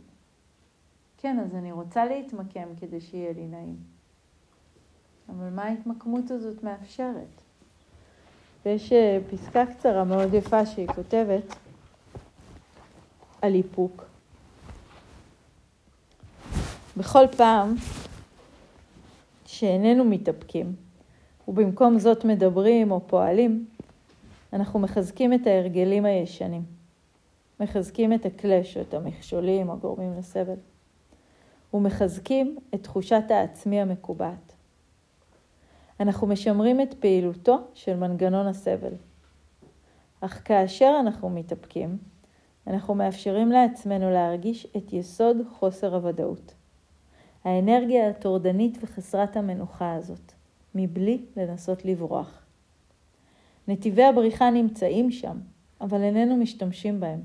כן, 1.18 1.38
אז 1.38 1.54
אני 1.54 1.72
רוצה 1.72 2.04
להתמקם 2.04 2.68
כדי 2.80 3.00
שיהיה 3.00 3.32
לי 3.32 3.46
נעים. 3.46 3.76
אבל 5.28 5.50
מה 5.50 5.62
ההתמקמות 5.62 6.30
הזאת 6.30 6.62
מאפשרת? 6.62 7.42
ויש 8.64 8.92
אה, 8.92 9.18
פסקה 9.30 9.66
קצרה 9.66 10.04
מאוד 10.04 10.34
יפה 10.34 10.66
שהיא 10.66 10.88
כותבת 10.88 11.56
על 13.42 13.54
איפוק. 13.54 14.04
בכל 16.96 17.24
פעם 17.36 17.74
שאיננו 19.46 20.04
מתאפקים, 20.04 20.76
ובמקום 21.48 21.98
זאת 21.98 22.24
מדברים 22.24 22.90
או 22.90 23.00
פועלים, 23.06 23.66
אנחנו 24.52 24.78
מחזקים 24.80 25.32
את 25.32 25.46
ההרגלים 25.46 26.04
הישנים. 26.04 26.62
מחזקים 27.60 28.12
את 28.12 28.26
הקלש 28.26 28.76
או 28.76 28.82
את 28.82 28.94
המכשולים 28.94 29.70
הגורמים 29.70 30.18
לסבל. 30.18 30.56
ומחזקים 31.74 32.58
את 32.74 32.82
תחושת 32.82 33.22
העצמי 33.30 33.80
המקובעת. 33.80 34.52
אנחנו 36.00 36.26
משמרים 36.26 36.80
את 36.80 36.94
פעילותו 36.94 37.58
של 37.74 37.96
מנגנון 37.96 38.46
הסבל. 38.46 38.92
אך 40.20 40.42
כאשר 40.44 40.96
אנחנו 41.00 41.30
מתאפקים, 41.30 41.98
אנחנו 42.66 42.94
מאפשרים 42.94 43.52
לעצמנו 43.52 44.10
להרגיש 44.10 44.66
את 44.76 44.92
יסוד 44.92 45.36
חוסר 45.50 45.94
הוודאות. 45.94 46.54
האנרגיה 47.44 48.08
הטורדנית 48.08 48.78
וחסרת 48.82 49.36
המנוחה 49.36 49.94
הזאת. 49.94 50.32
מבלי 50.74 51.24
לנסות 51.36 51.84
לברוח. 51.84 52.42
נתיבי 53.68 54.04
הבריחה 54.04 54.50
נמצאים 54.50 55.10
שם, 55.10 55.38
אבל 55.80 56.02
איננו 56.02 56.36
משתמשים 56.36 57.00
בהם. 57.00 57.20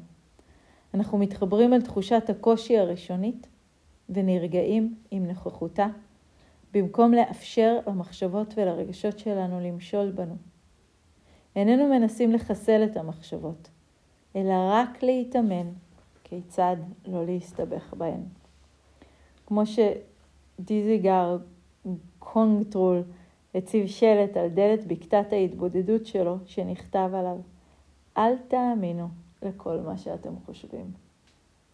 אנחנו 0.94 1.18
מתחברים 1.18 1.74
אל 1.74 1.82
תחושת 1.82 2.30
הקושי 2.30 2.78
הראשונית 2.78 3.48
ונרגעים 4.10 4.96
עם 5.12 5.28
נוכחותה, 5.28 5.88
במקום 6.74 7.14
לאפשר 7.14 7.80
למחשבות 7.88 8.54
ולרגשות 8.58 9.20
שלנו 9.20 9.60
למשול 9.60 10.12
בנו. 10.12 10.36
איננו 11.56 11.88
מנסים 11.88 12.32
לחסל 12.32 12.84
את 12.84 12.98
המחשבות, 12.98 13.70
אלא 14.38 14.54
רק 14.70 15.04
להתאמן 15.04 15.68
כיצד 16.24 16.76
לא 17.06 17.26
להסתבך 17.26 17.94
בהן. 17.94 18.22
כמו 19.46 19.64
שדיזיגר 19.66 21.38
קונגטרול 22.20 23.04
הציב 23.56 23.88
שלט 23.88 24.38
על 24.38 24.48
דלת 24.48 24.88
בקתת 24.88 25.26
ההתבודדות 25.32 26.06
שלו, 26.06 26.38
שנכתב 26.46 27.10
עליו, 27.14 27.38
אל 28.18 28.38
תאמינו 28.48 29.08
לכל 29.42 29.78
מה 29.78 29.98
שאתם 29.98 30.34
חושבים. 30.46 30.92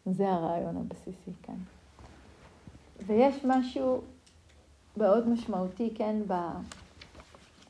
זה 0.06 0.30
הרעיון 0.30 0.78
הבסיסי 0.78 1.32
כאן. 1.43 1.56
ויש 3.06 3.45
משהו 3.45 4.02
מאוד 4.97 5.30
משמעותי, 5.30 5.93
כן, 5.95 6.15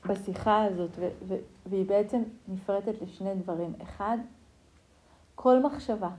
בשיחה 0.06 0.64
הזאת, 0.64 0.90
והיא 1.70 1.86
בעצם 1.86 2.22
נפרטת 2.48 3.02
לשני 3.02 3.36
דברים. 3.36 3.74
אחד, 3.82 4.18
כל 5.44 5.60
מחשבה, 5.60 6.10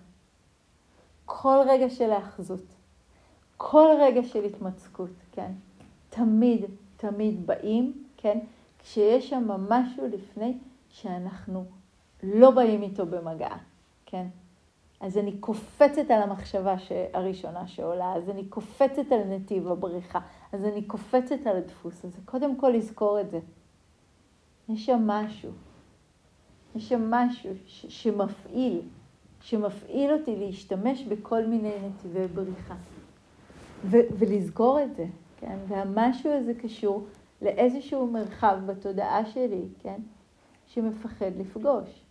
כל 1.25 1.57
רגע 1.69 1.91
של 1.91 2.11
האחזות, 2.11 2.65
כל 3.57 3.89
רגע 4.01 4.23
של 4.23 4.45
התמצקות, 4.45 5.11
כן, 5.33 5.53
תמיד 6.11 6.65
תמיד 6.97 7.47
באים, 7.47 8.05
כן? 8.17 8.39
כשיש 8.79 9.31
שם 9.31 9.51
משהו 9.69 10.07
לפני 10.07 10.59
שאנחנו 10.89 11.65
לא 12.23 12.51
באים 12.51 12.83
איתו 12.83 13.07
במגע, 13.07 13.57
כן? 14.07 14.27
אז 15.01 15.19
אני 15.19 15.39
קופצת 15.39 16.11
על 16.11 16.23
המחשבה 16.23 16.75
הראשונה 17.13 17.67
שעולה, 17.67 18.13
אז 18.13 18.31
אני 18.31 18.47
קופצת 18.47 19.13
על 19.13 19.25
נתיב 19.29 19.69
הבריחה, 19.69 20.21
אז 20.53 20.65
אני 20.65 20.83
קופצת 20.83 21.47
על 21.47 21.57
הדפוס 21.57 22.05
הזה. 22.05 22.19
קודם 22.25 22.57
כל 22.57 22.69
לזכור 22.69 23.21
את 23.21 23.31
זה. 23.31 23.41
יש 24.69 24.87
שם 24.87 25.07
משהו. 25.07 25.51
יש 26.75 26.89
שם 26.89 27.11
משהו 27.11 27.51
ש- 27.67 27.87
שמפעיל, 27.89 28.81
שמפעיל 29.45 30.13
אותי 30.13 30.37
להשתמש 30.37 31.03
בכל 31.03 31.47
מיני 31.47 31.73
נתיבי 31.89 32.27
בריחה. 32.27 32.75
ו- 33.85 34.09
ולזכור 34.19 34.83
את 34.83 34.97
זה. 34.97 35.07
כן? 35.41 35.59
והמשהו 35.69 36.33
הזה 36.33 36.55
קשור 36.55 37.07
לאיזשהו 37.43 38.07
מרחב 38.07 38.59
בתודעה 38.67 39.27
שלי, 39.27 39.63
כן? 39.83 40.01
שמפחד 40.67 41.31
לפגוש. 41.39 42.05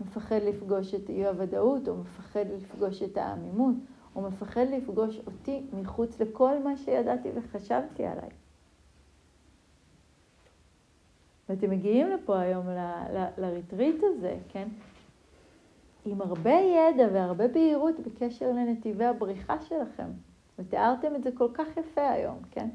מפחד 0.00 0.40
לפגוש 0.42 0.94
את 0.94 1.10
אי 1.10 1.26
הוודאות, 1.26 1.88
או 1.88 1.96
מפחד 1.96 2.44
לפגוש 2.56 3.02
את 3.02 3.16
העמימות, 3.16 3.74
או 4.16 4.20
מפחד 4.20 4.66
לפגוש 4.76 5.20
אותי 5.26 5.62
מחוץ 5.72 6.20
לכל 6.20 6.58
מה 6.64 6.76
שידעתי 6.76 7.28
וחשבתי 7.34 8.04
עליי. 8.04 8.28
ואתם 11.48 11.70
מגיעים 11.70 12.10
לפה 12.10 12.38
היום 12.40 12.66
לריטריט 13.38 13.96
הזה, 14.02 14.36
כן? 14.48 14.68
עם 16.04 16.22
הרבה 16.22 16.50
ידע 16.50 17.08
והרבה 17.12 17.48
בהירות 17.48 18.00
בקשר 18.00 18.52
לנתיבי 18.52 19.04
הבריחה 19.04 19.60
שלכם. 19.60 20.08
ותיארתם 20.58 21.16
את 21.16 21.22
זה 21.22 21.30
כל 21.34 21.48
כך 21.54 21.76
יפה 21.76 22.10
היום, 22.10 22.38
כן? 22.50 22.68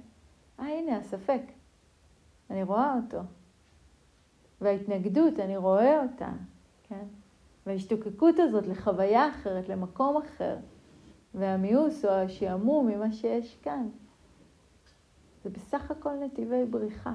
אה, 0.60 0.66
הנה, 0.66 0.98
הספק. 0.98 1.42
אני 2.50 2.64
רואה 2.64 2.96
אותו. 2.96 3.20
וההתנגדות, 4.62 5.40
אני 5.40 5.58
רואה 5.58 6.04
אותה, 6.04 6.30
כן? 6.84 7.06
וההשתוקקות 7.66 8.36
הזאת 8.40 8.68
לחוויה 8.68 9.30
אחרת, 9.30 9.70
למקום 9.70 10.18
אחר, 10.18 10.58
והמיאוס 11.34 12.06
או 12.06 12.10
השעמום 12.10 12.88
ממה 12.88 13.12
שיש 13.12 13.58
כאן, 13.62 13.90
זה 15.44 15.50
בסך 15.50 15.92
הכל 15.92 16.14
נתיבי 16.14 16.66
בריחה. 16.66 17.14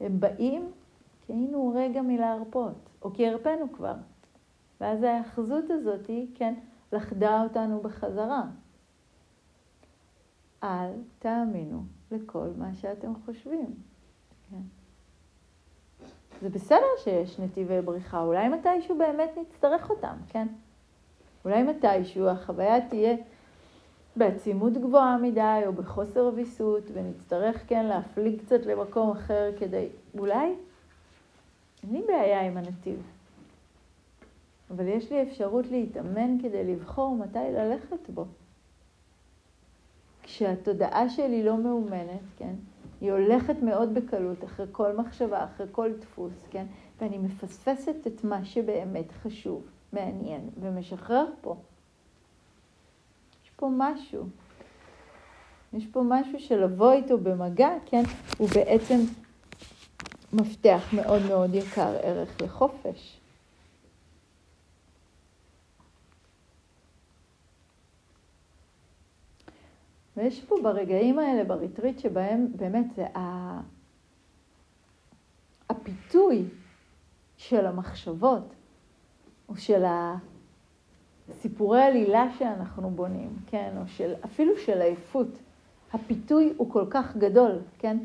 הם 0.00 0.20
באים 0.20 0.72
כי 1.26 1.32
היינו 1.32 1.72
רגע 1.74 2.02
מלהרפות, 2.02 2.88
או 3.02 3.12
כי 3.12 3.28
הרפאנו 3.28 3.72
כבר. 3.72 3.94
ואז 4.80 5.02
ההאחזות 5.02 5.64
הזאת 5.70 6.10
כן, 6.34 6.54
לכדה 6.92 7.42
אותנו 7.42 7.80
בחזרה. 7.80 8.42
אל 10.62 10.90
תאמינו 11.18 11.82
לכל 12.10 12.48
מה 12.56 12.74
שאתם 12.74 13.12
חושבים. 13.24 13.74
כן. 14.50 14.60
זה 16.40 16.48
בסדר 16.48 16.86
שיש 17.04 17.40
נתיבי 17.40 17.82
בריחה, 17.82 18.22
אולי 18.22 18.48
מתישהו 18.48 18.98
באמת 18.98 19.30
נצטרך 19.40 19.90
אותם, 19.90 20.16
כן? 20.28 20.46
אולי 21.44 21.62
מתישהו 21.62 22.28
החוויה 22.28 22.88
תהיה 22.88 23.16
בעצימות 24.16 24.72
גבוהה 24.72 25.18
מדי 25.18 25.62
או 25.66 25.72
בחוסר 25.72 26.30
ויסות, 26.34 26.82
ונצטרך 26.92 27.64
כן 27.66 27.86
להפליג 27.86 28.40
קצת 28.40 28.66
למקום 28.66 29.10
אחר 29.10 29.50
כדי, 29.58 29.88
אולי, 30.18 30.54
אין 31.82 31.92
לי 31.92 32.02
בעיה 32.06 32.40
עם 32.40 32.56
הנתיב, 32.56 33.02
אבל 34.70 34.88
יש 34.88 35.12
לי 35.12 35.22
אפשרות 35.22 35.66
להתאמן 35.66 36.38
כדי 36.42 36.64
לבחור 36.64 37.16
מתי 37.16 37.52
ללכת 37.52 38.10
בו. 38.10 38.24
כשהתודעה 40.22 41.08
שלי 41.08 41.42
לא 41.42 41.56
מאומנת, 41.56 42.20
כן? 42.36 42.54
היא 43.00 43.12
הולכת 43.12 43.62
מאוד 43.62 43.94
בקלות 43.94 44.44
אחרי 44.44 44.66
כל 44.72 44.96
מחשבה, 44.96 45.44
אחרי 45.44 45.66
כל 45.72 45.90
דפוס, 46.00 46.32
כן? 46.50 46.66
ואני 47.00 47.18
מפספסת 47.18 48.06
את 48.06 48.24
מה 48.24 48.44
שבאמת 48.44 49.12
חשוב, 49.22 49.62
מעניין 49.92 50.50
ומשחרר 50.60 51.26
פה. 51.40 51.56
יש 53.44 53.50
פה 53.56 53.70
משהו. 53.78 54.24
יש 55.72 55.86
פה 55.86 56.02
משהו 56.08 56.40
שלבוא 56.40 56.92
איתו 56.92 57.18
במגע, 57.18 57.70
כן? 57.86 58.02
הוא 58.38 58.48
בעצם 58.54 58.98
מפתח 60.32 60.82
מאוד 60.92 61.22
מאוד 61.28 61.54
יקר 61.54 61.96
ערך 62.02 62.42
לחופש. 62.42 63.20
ויש 70.16 70.44
פה 70.44 70.56
ברגעים 70.62 71.18
האלה, 71.18 71.44
בריטריט, 71.44 71.98
שבהם 71.98 72.46
באמת 72.56 72.86
זה 72.94 73.06
הפיתוי 75.68 76.44
של 77.36 77.66
המחשבות, 77.66 78.54
או 79.48 79.56
של 79.56 79.84
סיפורי 81.32 81.82
עלילה 81.82 82.26
שאנחנו 82.38 82.90
בונים, 82.90 83.36
כן, 83.46 83.74
או 83.80 83.86
של, 83.86 84.14
אפילו 84.24 84.56
של 84.56 84.80
עייפות. 84.80 85.38
הפיתוי 85.92 86.52
הוא 86.56 86.70
כל 86.70 86.84
כך 86.90 87.16
גדול, 87.16 87.58
כן? 87.78 87.98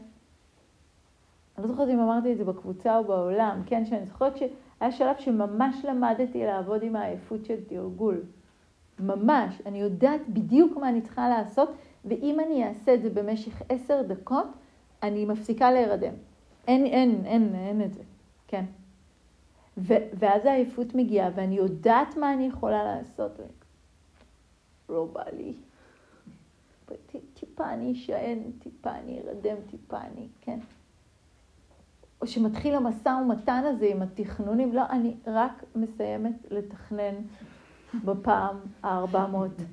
אני 1.58 1.68
לא 1.68 1.68
זוכרת 1.68 1.90
אם 1.90 2.00
אמרתי 2.00 2.32
את 2.34 2.38
זה 2.38 2.44
בקבוצה 2.44 2.98
או 2.98 3.04
בעולם, 3.04 3.62
כן, 3.66 3.86
שאני 3.86 4.06
זוכרת 4.06 4.38
שהיה 4.38 4.92
שלב 4.92 5.16
שממש 5.20 5.86
למדתי 5.86 6.46
לעבוד 6.46 6.84
עם 6.84 6.96
העייפות 6.96 7.46
של 7.46 7.64
תרגול. 7.68 8.22
ממש, 9.00 9.62
אני 9.66 9.82
יודעת 9.82 10.22
בדיוק 10.30 10.78
מה 10.78 10.90
אני 10.90 11.02
צריכה 11.02 11.30
לעשות, 11.30 11.70
ואם 12.06 12.40
אני 12.40 12.68
אעשה 12.68 12.94
את 12.94 13.02
זה 13.02 13.10
במשך 13.10 13.62
עשר 13.70 14.02
דקות, 14.02 14.48
אני 15.04 15.26
מפסיקה 15.26 15.72
להירדם. 15.72 16.14
אין, 16.68 16.86
אין, 16.86 17.26
אין, 17.26 17.56
אין 17.56 17.82
את 17.82 17.94
זה, 17.94 18.02
כן. 18.48 18.66
ו- 19.78 20.08
ואז 20.14 20.46
העייפות 20.46 20.96
מגיעה, 20.96 21.30
ואני 21.36 21.56
יודעת 21.56 22.18
מה 22.18 22.34
אני 22.34 22.46
יכולה 22.48 22.84
לעשות. 22.84 23.32
לא 24.90 25.06
בא 25.14 25.24
לי. 25.38 25.54
טיפה 27.34 27.74
אני 27.74 27.94
אשען, 27.94 28.40
טיפה 28.60 28.92
אני 28.92 29.20
ארדם, 29.20 29.56
טיפה 29.72 29.98
אני, 29.98 30.28
כן. 30.42 30.60
או 32.22 32.28
שמתחיל 32.28 32.76
המשא 32.76 33.10
ומתן 33.10 33.64
הזה 33.66 33.86
עם 33.86 34.02
התכנונים, 34.02 34.74
לא, 34.74 34.82
אני 34.90 35.16
רק 35.28 35.64
מסיימת 35.76 36.36
לתכנן 36.52 37.16
בפעם 38.06 38.58
ה-400. 38.84 39.64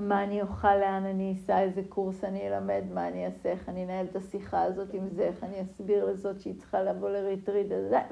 מה 0.00 0.24
אני 0.24 0.42
אוכל, 0.42 0.76
לאן 0.76 1.04
אני 1.04 1.32
אסע, 1.32 1.60
איזה 1.60 1.82
קורס 1.88 2.24
אני 2.24 2.48
אלמד, 2.48 2.82
מה 2.94 3.08
אני 3.08 3.26
אעשה, 3.26 3.48
איך 3.48 3.68
אני 3.68 3.84
אנהל 3.84 4.06
את 4.06 4.16
השיחה 4.16 4.62
הזאת 4.62 4.94
עם 4.94 5.08
זה, 5.08 5.22
איך 5.22 5.44
אני 5.44 5.62
אסביר 5.62 6.04
לזאת 6.04 6.40
שהיא 6.40 6.54
צריכה 6.58 6.82
לבוא 6.82 7.10
לריטריד, 7.10 7.66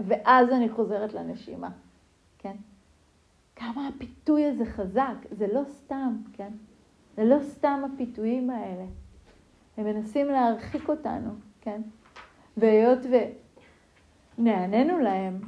ואז 0.07 0.53
אני 0.53 0.69
חוזרת 0.69 1.13
לנשימה, 1.13 1.69
כן? 2.39 2.57
כמה 3.57 3.89
הפיתוי 3.89 4.45
הזה 4.45 4.65
חזק, 4.65 5.15
זה 5.31 5.47
לא 5.53 5.63
סתם, 5.65 6.17
כן? 6.33 6.53
זה 7.17 7.25
לא 7.25 7.37
סתם 7.41 7.83
הפיתויים 7.95 8.51
האלה. 8.51 8.85
הם 9.77 9.85
מנסים 9.85 10.27
להרחיק 10.27 10.89
אותנו, 10.89 11.31
כן? 11.61 11.83
והיות 12.57 12.99
ונעננו 14.39 14.99
להם, 14.99 15.41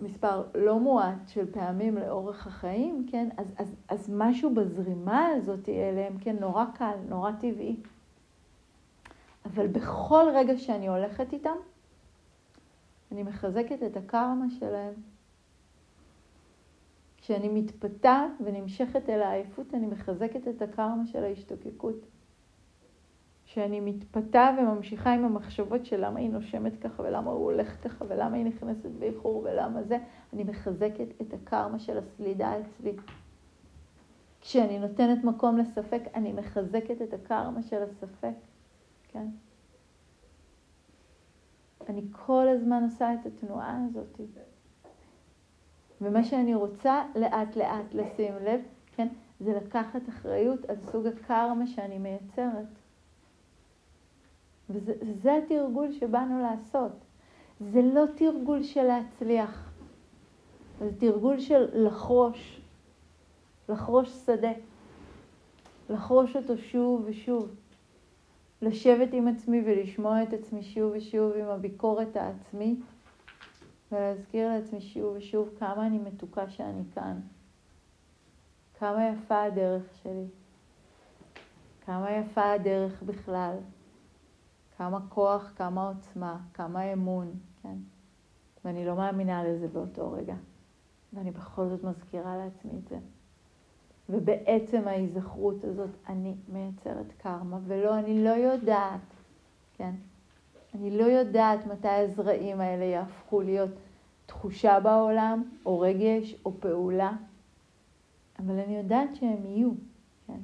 מספר 0.00 0.42
לא 0.54 0.80
מועט 0.80 1.28
של 1.28 1.52
פעמים 1.52 1.98
לאורך 1.98 2.46
החיים, 2.46 3.06
כן, 3.10 3.28
אז, 3.36 3.54
אז, 3.58 3.74
אז 3.88 4.10
משהו 4.12 4.54
בזרימה 4.54 5.26
הזאת 5.26 5.68
אליהם, 5.68 6.18
כן, 6.18 6.36
נורא 6.40 6.64
קל, 6.74 6.96
נורא 7.08 7.32
טבעי. 7.32 7.76
אבל 9.44 9.66
בכל 9.66 10.24
רגע 10.34 10.58
שאני 10.58 10.88
הולכת 10.88 11.32
איתם, 11.32 11.56
אני 13.12 13.22
מחזקת 13.22 13.82
את 13.82 13.96
הקרמה 13.96 14.50
שלהם. 14.50 14.94
כשאני 17.16 17.48
מתפתה 17.48 18.26
ונמשכת 18.44 19.08
אל 19.08 19.22
העייפות, 19.22 19.74
אני 19.74 19.86
מחזקת 19.86 20.48
את 20.48 20.62
הקרמה 20.62 21.06
של 21.06 21.24
ההשתוקקות. 21.24 22.06
שאני 23.54 23.80
מתפתה 23.80 24.50
וממשיכה 24.58 25.14
עם 25.14 25.24
המחשבות 25.24 25.86
של 25.86 26.06
למה 26.06 26.20
היא 26.20 26.30
נושמת 26.30 26.72
ככה 26.80 27.02
ולמה 27.02 27.30
הוא 27.30 27.44
הולך 27.44 27.76
ככה 27.84 28.04
ולמה 28.08 28.36
היא 28.36 28.44
נכנסת 28.44 28.90
באיחור 28.90 29.42
ולמה 29.44 29.82
זה, 29.82 29.98
אני 30.32 30.44
מחזקת 30.44 31.20
את 31.20 31.34
הקרמה 31.34 31.78
של 31.78 31.98
הסלידה 31.98 32.52
אצלי. 32.60 32.96
כשאני 34.40 34.78
נותנת 34.78 35.24
מקום 35.24 35.58
לספק, 35.58 36.02
אני 36.14 36.32
מחזקת 36.32 37.02
את 37.02 37.14
הקרמה 37.14 37.62
של 37.62 37.82
הספק, 37.82 38.34
כן? 39.08 39.26
אני 41.88 42.02
כל 42.12 42.48
הזמן 42.48 42.82
עושה 42.82 43.14
את 43.14 43.26
התנועה 43.26 43.78
הזאת. 43.88 44.20
ומה 46.00 46.24
שאני 46.24 46.54
רוצה 46.54 47.02
לאט 47.16 47.56
לאט 47.56 47.94
לשים 47.94 48.34
לב, 48.44 48.60
כן, 48.92 49.08
זה 49.40 49.60
לקחת 49.64 50.08
אחריות 50.08 50.64
על 50.64 50.76
סוג 50.80 51.06
הקרמה 51.06 51.66
שאני 51.66 51.98
מייצרת. 51.98 52.83
וזה 54.70 55.34
התרגול 55.34 55.92
שבאנו 55.92 56.42
לעשות. 56.42 56.92
זה 57.60 57.82
לא 57.82 58.04
תרגול 58.16 58.62
של 58.62 58.82
להצליח, 58.82 59.72
זה 60.80 60.90
תרגול 60.98 61.40
של 61.40 61.86
לחרוש, 61.86 62.60
לחרוש 63.68 64.08
שדה, 64.08 64.52
לחרוש 65.90 66.36
אותו 66.36 66.58
שוב 66.58 67.02
ושוב, 67.06 67.54
לשבת 68.62 69.08
עם 69.12 69.28
עצמי 69.28 69.62
ולשמוע 69.66 70.22
את 70.22 70.32
עצמי 70.32 70.62
שוב 70.62 70.92
ושוב 70.96 71.32
עם 71.32 71.48
הביקורת 71.48 72.16
העצמית, 72.16 72.80
ולהזכיר 73.92 74.48
לעצמי 74.48 74.80
שוב 74.80 75.16
ושוב 75.16 75.48
כמה 75.58 75.86
אני 75.86 75.98
מתוקה 75.98 76.48
שאני 76.48 76.82
כאן, 76.94 77.20
כמה 78.78 79.08
יפה 79.08 79.42
הדרך 79.42 79.82
שלי, 80.02 80.26
כמה 81.86 82.10
יפה 82.10 82.52
הדרך 82.52 83.02
בכלל. 83.02 83.56
כמה 84.78 84.98
כוח, 85.08 85.52
כמה 85.56 85.88
עוצמה, 85.88 86.38
כמה 86.54 86.92
אמון, 86.92 87.32
כן? 87.62 87.76
ואני 88.64 88.86
לא 88.86 88.96
מאמינה 88.96 89.44
לזה 89.44 89.68
באותו 89.68 90.12
רגע. 90.12 90.34
ואני 91.12 91.30
בכל 91.30 91.68
זאת 91.68 91.84
מזכירה 91.84 92.36
לעצמי 92.36 92.72
את 92.78 92.88
זה. 92.88 92.98
ובעצם 94.08 94.88
ההיזכרות 94.88 95.64
הזאת, 95.64 95.90
אני 96.08 96.34
מייצרת 96.52 97.12
קרמה, 97.18 97.58
ולא, 97.66 97.98
אני 97.98 98.24
לא 98.24 98.30
יודעת, 98.30 99.00
כן? 99.76 99.94
אני 100.74 100.98
לא 100.98 101.04
יודעת 101.04 101.66
מתי 101.66 101.88
הזרעים 101.88 102.60
האלה 102.60 102.84
יהפכו 102.84 103.40
להיות 103.40 103.70
תחושה 104.26 104.80
בעולם, 104.80 105.42
או 105.66 105.80
רגש, 105.80 106.34
או 106.44 106.60
פעולה, 106.60 107.12
אבל 108.38 108.58
אני 108.58 108.76
יודעת 108.76 109.14
שהם 109.14 109.46
יהיו, 109.46 109.70
כן? 110.26 110.40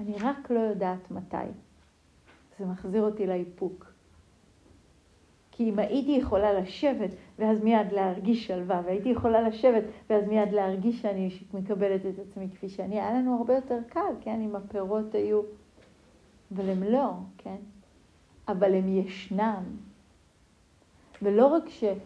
אני 0.00 0.16
רק 0.20 0.50
לא 0.50 0.58
יודעת 0.60 1.10
מתי. 1.10 1.36
זה 2.58 2.66
מחזיר 2.66 3.02
אותי 3.02 3.26
לאיפוק. 3.26 3.92
כי 5.52 5.70
אם 5.70 5.78
הייתי 5.78 6.10
יכולה 6.10 6.52
לשבת 6.52 7.10
ואז 7.38 7.64
מיד 7.64 7.92
להרגיש 7.92 8.46
שלווה, 8.46 8.82
והייתי 8.84 9.08
יכולה 9.08 9.48
לשבת 9.48 9.82
ואז 10.10 10.28
מיד 10.28 10.52
להרגיש 10.52 11.02
שאני 11.02 11.30
מקבלת 11.54 12.06
את 12.06 12.18
עצמי 12.18 12.48
כפי 12.50 12.68
שאני, 12.68 13.00
היה 13.00 13.14
לנו 13.14 13.36
הרבה 13.36 13.54
יותר 13.54 13.78
קל, 13.88 14.14
כן, 14.20 14.40
אם 14.40 14.56
הפירות 14.56 15.14
היו, 15.14 15.42
אבל 16.54 16.68
הם 16.68 16.82
לא, 16.82 17.10
כן, 17.38 17.56
אבל 18.48 18.74
הם 18.74 18.88
ישנם. 18.88 19.62
ולא 21.22 21.46
רק 21.46 21.68
שהם 21.68 21.98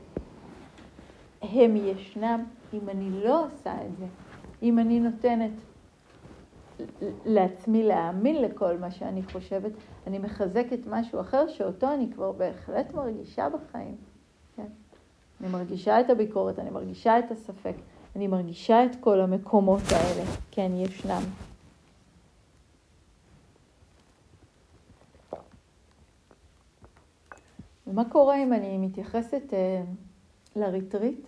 ישנם, 1.76 2.44
אם 2.74 2.88
אני 2.88 3.10
לא 3.10 3.46
עושה 3.46 3.86
את 3.86 3.96
זה, 3.98 4.06
אם 4.62 4.78
אני 4.78 5.00
נותנת 5.00 5.52
לעצמי 7.24 7.82
להאמין 7.82 8.42
לכל 8.42 8.78
מה 8.78 8.90
שאני 8.90 9.22
חושבת, 9.22 9.72
אני 10.06 10.18
מחזקת 10.18 10.78
משהו 10.86 11.20
אחר 11.20 11.48
שאותו 11.48 11.94
אני 11.94 12.12
כבר 12.14 12.32
בהחלט 12.32 12.94
מרגישה 12.94 13.48
בחיים. 13.48 13.96
כן? 14.56 14.66
אני 15.40 15.48
מרגישה 15.48 16.00
את 16.00 16.10
הביקורת, 16.10 16.58
אני 16.58 16.70
מרגישה 16.70 17.18
את 17.18 17.30
הספק, 17.30 17.74
אני 18.16 18.26
מרגישה 18.26 18.84
את 18.84 18.96
כל 19.00 19.20
המקומות 19.20 19.82
האלה, 19.92 20.24
כן, 20.50 20.72
ישנם. 20.74 21.22
ומה 27.86 28.10
קורה 28.10 28.42
אם 28.42 28.52
אני 28.52 28.78
מתייחסת 28.78 29.42
uh, 29.50 30.56
לריטריט? 30.56 31.26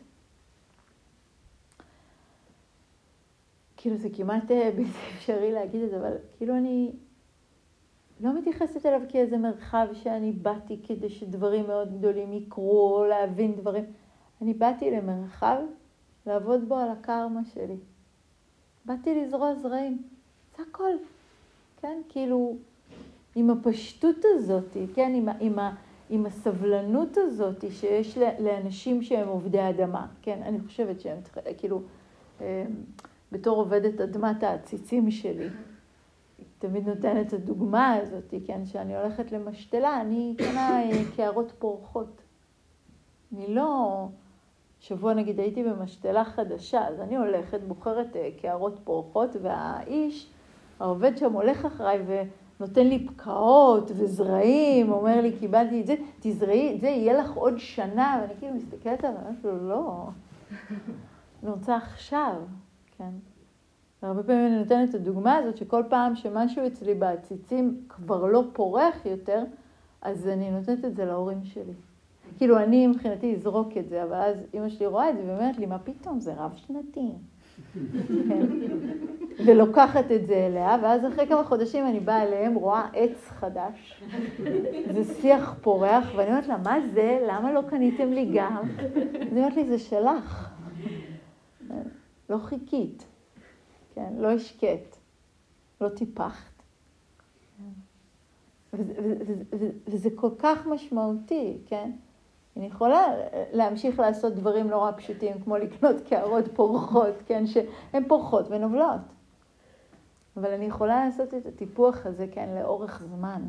כאילו 3.80 3.96
זה 3.96 4.08
כמעט 4.12 4.50
אה, 4.50 4.70
בלתי 4.76 4.90
אפשרי 5.16 5.52
להגיד 5.52 5.82
את 5.82 5.90
זה, 5.90 5.96
אבל 5.96 6.12
כאילו 6.36 6.56
אני 6.56 6.92
לא 8.20 8.38
מתייחסת 8.38 8.86
אליו 8.86 9.00
כאיזה 9.08 9.38
מרחב 9.38 9.86
שאני 9.92 10.32
באתי 10.32 10.80
כדי 10.82 11.08
שדברים 11.08 11.66
מאוד 11.66 11.98
גדולים 11.98 12.32
יקרו, 12.32 12.96
או 12.96 13.04
להבין 13.04 13.56
דברים. 13.56 13.84
אני 14.42 14.54
באתי 14.54 14.90
למרחב 14.90 15.58
לעבוד 16.26 16.68
בו 16.68 16.76
על 16.76 16.90
הקרמה 16.90 17.40
שלי. 17.54 17.76
באתי 18.84 19.14
לזרוע 19.14 19.54
זרעים, 19.54 20.02
זה 20.56 20.62
הכל. 20.70 20.90
כן, 21.76 22.00
כאילו, 22.08 22.56
עם 23.34 23.50
הפשטות 23.50 24.16
הזאת, 24.24 24.76
כן, 24.94 25.12
עם, 25.14 25.28
עם, 25.40 25.58
עם 26.10 26.26
הסבלנות 26.26 27.16
הזאת 27.16 27.64
שיש 27.70 28.18
לאנשים 28.18 29.02
שהם 29.02 29.28
עובדי 29.28 29.68
אדמה, 29.68 30.06
כן, 30.22 30.42
אני 30.42 30.60
חושבת 30.60 31.00
שהם, 31.00 31.18
כאילו, 31.58 31.82
אה, 32.40 32.64
בתור 33.32 33.56
עובדת 33.56 34.00
אדמת 34.00 34.42
העציצים 34.42 35.10
שלי. 35.10 35.48
תמיד 36.58 36.88
נותנת 36.88 37.26
את 37.26 37.32
הדוגמה 37.32 37.94
הזאת, 37.94 38.34
כן, 38.46 38.66
שאני 38.66 38.96
הולכת 38.96 39.32
למשתלה, 39.32 40.00
אני 40.00 40.34
קונה 40.38 40.82
אה, 40.82 41.02
קערות 41.16 41.52
פורחות. 41.58 42.22
אני 43.32 43.54
לא... 43.54 44.08
שבוע 44.80 45.14
נגיד 45.14 45.40
הייתי 45.40 45.64
במשתלה 45.64 46.24
חדשה, 46.24 46.88
אז 46.88 47.00
אני 47.00 47.16
הולכת, 47.16 47.60
בוחרת 47.60 48.16
אה, 48.16 48.28
קערות 48.42 48.80
פורחות, 48.84 49.36
והאיש, 49.42 50.30
העובד 50.80 51.16
שם 51.16 51.32
הולך 51.32 51.64
אחריי 51.64 52.02
ונותן 52.60 52.86
לי 52.86 53.06
פקעות 53.06 53.90
וזרעים, 53.96 54.92
אומר 54.92 55.20
לי, 55.20 55.36
קיבלתי 55.38 55.80
את 55.80 55.86
זה, 55.86 55.94
תזרעי 56.20 56.74
את 56.74 56.80
זה, 56.80 56.88
יהיה 56.88 57.22
לך 57.22 57.32
עוד 57.34 57.54
שנה, 57.58 58.18
ואני 58.22 58.34
כאילו 58.38 58.54
מסתכלת 58.54 59.04
עליו, 59.04 59.18
אני 59.18 59.28
אומרת 59.28 59.44
לו, 59.44 59.68
לא, 59.68 60.06
אני 61.42 61.50
רוצה 61.50 61.76
עכשיו. 61.76 62.34
כן. 62.98 63.10
והרבה 64.02 64.22
פעמים 64.22 64.46
אני 64.46 64.58
נותנת 64.58 64.90
את 64.90 64.94
הדוגמה 64.94 65.36
הזאת, 65.36 65.56
שכל 65.56 65.82
פעם 65.88 66.16
שמשהו 66.16 66.66
אצלי 66.66 66.94
בעציצים 66.94 67.80
כבר 67.88 68.26
לא 68.26 68.44
פורח 68.52 69.06
יותר, 69.06 69.44
אז 70.02 70.28
אני 70.28 70.50
נותנת 70.50 70.84
את 70.84 70.96
זה 70.96 71.04
להורים 71.04 71.44
שלי. 71.44 71.72
כאילו, 72.36 72.58
אני 72.58 72.86
מבחינתי 72.86 73.34
אזרוק 73.34 73.76
את 73.76 73.88
זה, 73.88 74.02
אבל 74.02 74.14
אז 74.14 74.36
אימא 74.54 74.68
שלי 74.68 74.86
רואה 74.86 75.10
את 75.10 75.16
זה 75.16 75.22
ואומרת 75.26 75.58
לי, 75.58 75.66
מה 75.66 75.78
פתאום, 75.78 76.20
זה 76.20 76.34
רב-שנתי. 76.34 77.08
כן. 78.28 78.46
ולוקחת 79.46 80.12
את 80.12 80.26
זה 80.26 80.46
אליה, 80.46 80.76
ואז 80.82 81.06
אחרי 81.06 81.26
כמה 81.26 81.44
חודשים 81.44 81.86
אני 81.86 82.00
באה 82.00 82.22
אליהם, 82.22 82.54
רואה 82.54 82.88
עץ 82.92 83.28
חדש, 83.28 84.02
זה 84.94 85.14
שיח 85.14 85.54
פורח, 85.60 86.04
ואני 86.16 86.28
אומרת 86.28 86.48
לה, 86.48 86.56
מה 86.56 86.76
זה? 86.94 87.26
למה 87.28 87.52
לא 87.52 87.62
קניתם 87.68 88.12
לי 88.12 88.30
גם? 88.34 88.62
אז 89.20 89.32
היא 89.32 89.38
אומרת 89.38 89.56
לי, 89.56 89.64
זה 89.64 89.78
שלך. 89.78 90.50
לא 92.28 92.38
חיכית, 92.38 93.06
כן? 93.94 94.12
לא 94.16 94.28
השקט, 94.30 94.96
לא 95.80 95.88
טיפחת. 95.88 96.62
וזה, 98.72 98.94
וזה, 99.52 99.70
וזה, 99.86 100.08
כל 100.14 100.30
כך 100.38 100.66
משמעותי, 100.66 101.58
כן? 101.66 101.90
אני 102.56 102.66
יכולה 102.66 103.06
להמשיך 103.52 103.98
לעשות 103.98 104.34
דברים 104.34 104.68
נורא 104.68 104.92
פשוטים, 104.96 105.40
כמו 105.42 105.56
לקנות 105.56 105.96
קערות 106.08 106.44
פורחות, 106.54 107.14
כן? 107.26 107.46
שהן 107.46 108.08
פורחות 108.08 108.46
ונובלות. 108.50 109.00
אבל 110.36 110.52
אני 110.52 110.64
יכולה 110.64 111.04
לעשות 111.04 111.34
את 111.34 111.46
הטיפוח 111.46 112.06
הזה, 112.06 112.26
כן, 112.32 112.48
לאורך 112.60 113.02
זמן. 113.06 113.42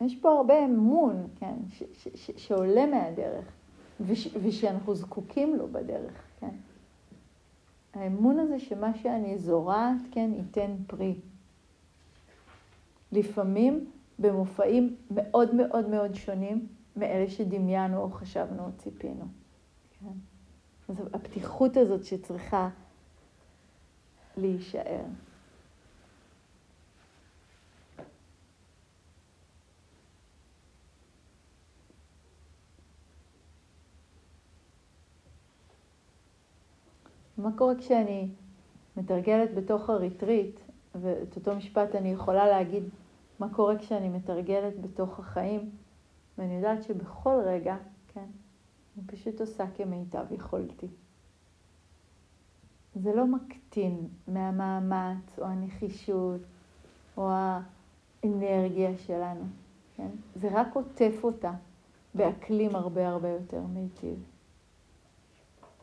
יש 0.00 0.16
פה 0.16 0.30
הרבה 0.32 0.64
אמון, 0.64 1.26
כן, 1.36 1.54
ש- 1.70 1.82
ש- 1.92 2.08
ש- 2.14 2.30
שעולה 2.36 2.86
מהדרך, 2.86 3.44
וש- 4.00 4.36
ושאנחנו 4.42 4.94
זקוקים 4.94 5.56
לו 5.56 5.68
בדרך. 5.72 6.12
כן. 6.50 8.00
האמון 8.00 8.38
הזה 8.38 8.58
שמה 8.58 8.94
שאני 8.94 9.38
זורעת, 9.38 10.00
כן, 10.10 10.30
ייתן 10.34 10.76
פרי. 10.86 11.14
לפעמים 13.12 13.90
במופעים 14.18 14.96
מאוד 15.10 15.54
מאוד 15.54 15.88
מאוד 15.88 16.14
שונים 16.14 16.66
מאלה 16.96 17.30
שדמיינו 17.30 18.00
או 18.02 18.10
חשבנו 18.10 18.64
או 18.64 18.72
ציפינו. 18.78 19.24
כן? 20.00 20.12
אז 20.88 20.96
הפתיחות 21.12 21.76
הזאת 21.76 22.04
שצריכה 22.04 22.68
להישאר. 24.36 25.04
מה 37.38 37.50
קורה 37.56 37.74
כשאני 37.74 38.28
מתרגלת 38.96 39.54
בתוך 39.54 39.90
הריטריט, 39.90 40.60
ואת 40.94 41.36
אותו 41.36 41.56
משפט 41.56 41.94
אני 41.94 42.08
יכולה 42.08 42.46
להגיד 42.46 42.82
מה 43.38 43.54
קורה 43.54 43.78
כשאני 43.78 44.08
מתרגלת 44.08 44.80
בתוך 44.80 45.18
החיים, 45.18 45.70
ואני 46.38 46.54
יודעת 46.56 46.82
שבכל 46.82 47.40
רגע, 47.44 47.76
כן, 48.08 48.26
אני 48.96 49.06
פשוט 49.06 49.40
עושה 49.40 49.64
כמיטב 49.76 50.24
יכולתי. 50.30 50.86
זה 52.94 53.14
לא 53.14 53.26
מקטין 53.26 54.08
מהמאמץ 54.28 55.38
או 55.38 55.44
הנחישות 55.44 56.40
או 57.16 57.30
האנרגיה 57.32 58.98
שלנו, 58.98 59.44
כן? 59.96 60.08
זה 60.34 60.48
רק 60.52 60.74
עוטף 60.74 61.14
אותה 61.22 61.52
באקלים 62.14 62.76
הרבה 62.76 63.08
הרבה 63.08 63.28
יותר 63.28 63.60
מיטיב. 63.60 64.22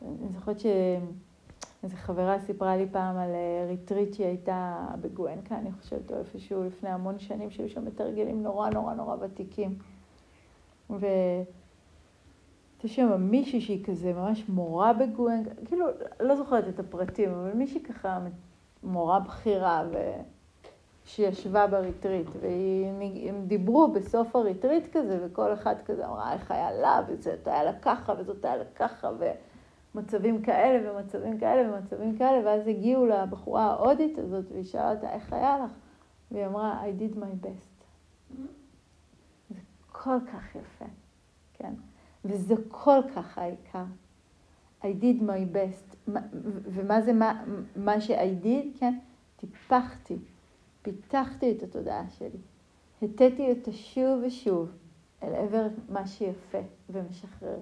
אני 0.02 0.28
זוכרת 0.34 0.60
ש... 0.60 0.66
איזו 1.82 1.96
חברה 1.96 2.38
סיפרה 2.38 2.76
לי 2.76 2.86
פעם 2.92 3.16
על 3.16 3.30
אה, 3.30 3.66
ריטריט 3.68 4.14
שהיא 4.14 4.26
הייתה 4.26 4.86
בגואנקה, 5.00 5.58
אני 5.58 5.72
חושבת, 5.72 6.12
או 6.12 6.18
איפשהו 6.18 6.64
לפני 6.64 6.90
המון 6.90 7.18
שנים, 7.18 7.50
שהיו 7.50 7.68
שם 7.68 7.84
מתרגלים 7.84 8.42
נורא 8.42 8.70
נורא 8.70 8.94
נורא 8.94 9.16
ותיקים. 9.20 9.78
והייתה 10.90 11.46
שם 12.86 13.22
מישהי 13.22 13.60
שהיא 13.60 13.84
כזה 13.84 14.12
ממש 14.12 14.48
מורה 14.48 14.92
בגואנקה, 14.92 15.50
כאילו, 15.64 15.86
לא 16.20 16.36
זוכרת 16.36 16.68
את 16.68 16.78
הפרטים, 16.78 17.30
אבל 17.30 17.52
מישהי 17.52 17.82
ככה 17.82 18.18
מורה 18.82 19.20
בכירה, 19.20 19.84
ו... 19.92 19.96
שישבה 21.04 21.66
בריטריט, 21.66 22.26
והם 22.40 23.46
דיברו 23.46 23.88
בסוף 23.88 24.36
הריטריט 24.36 24.96
כזה, 24.96 25.18
וכל 25.22 25.52
אחד 25.52 25.74
כזה 25.84 26.06
אמרה 26.06 26.32
איך 26.32 26.50
היה 26.50 26.72
לה, 26.72 27.00
וזאת 27.08 27.46
היה 27.46 27.64
לה 27.64 27.72
ככה, 27.82 28.14
וזאת 28.18 28.44
היה 28.44 28.56
לה 28.56 28.64
ככה, 28.76 29.10
ו... 29.18 29.30
מצבים 29.94 30.42
כאלה 30.42 30.92
ומצבים 30.92 31.38
כאלה 31.38 31.72
ומצבים 31.72 32.16
כאלה, 32.18 32.46
ואז 32.46 32.66
הגיעו 32.66 33.06
לבחורה 33.06 33.64
ההודית 33.64 34.18
הזאת, 34.18 34.44
והיא 34.52 34.64
שאלה 34.64 34.90
אותה, 34.90 35.12
איך 35.12 35.32
היה 35.32 35.58
לך? 35.64 35.72
והיא 36.30 36.46
אמרה, 36.46 36.84
I 36.84 37.00
did 37.00 37.16
my 37.16 37.46
best. 37.46 37.84
זה 39.50 39.60
כל 39.92 40.18
כך 40.32 40.56
יפה, 40.56 40.84
כן? 41.54 41.72
וזה 42.24 42.54
כל 42.68 43.00
כך 43.14 43.38
העיקר. 43.38 43.84
I 44.82 44.84
did 44.84 45.22
my 45.22 45.54
best. 45.54 46.10
ומה 46.64 47.02
זה 47.02 47.12
מה, 47.12 47.44
מה 47.76 48.00
ש-I 48.00 48.44
did, 48.44 48.78
כן? 48.78 48.98
טיפחתי, 49.36 50.18
פיתחתי 50.82 51.52
את 51.52 51.62
התודעה 51.62 52.10
שלי. 52.10 52.38
הטיתי 53.02 53.50
אותה 53.50 53.72
שוב 53.72 54.20
ושוב 54.26 54.70
אל 55.22 55.34
עבר 55.34 55.66
מה 55.88 56.06
שיפה 56.06 56.58
ומשחרר. 56.90 57.58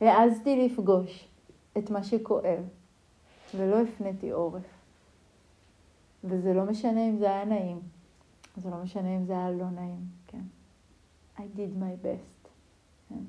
העזתי 0.00 0.66
לפגוש 0.66 1.28
את 1.78 1.90
מה 1.90 2.04
שכואב, 2.04 2.64
ולא 3.56 3.80
הפניתי 3.80 4.30
עורף. 4.30 4.62
וזה 6.24 6.54
לא 6.54 6.64
משנה 6.64 7.08
אם 7.08 7.18
זה 7.18 7.24
היה 7.24 7.44
נעים, 7.44 7.80
זה 8.56 8.70
לא 8.70 8.76
משנה 8.76 9.16
אם 9.16 9.24
זה 9.24 9.32
היה 9.32 9.50
לא 9.50 9.70
נעים, 9.70 10.06
כן. 10.26 10.42
I 11.36 11.40
did 11.40 11.80
my 11.80 12.04
best. 12.04 12.48
כן? 13.08 13.24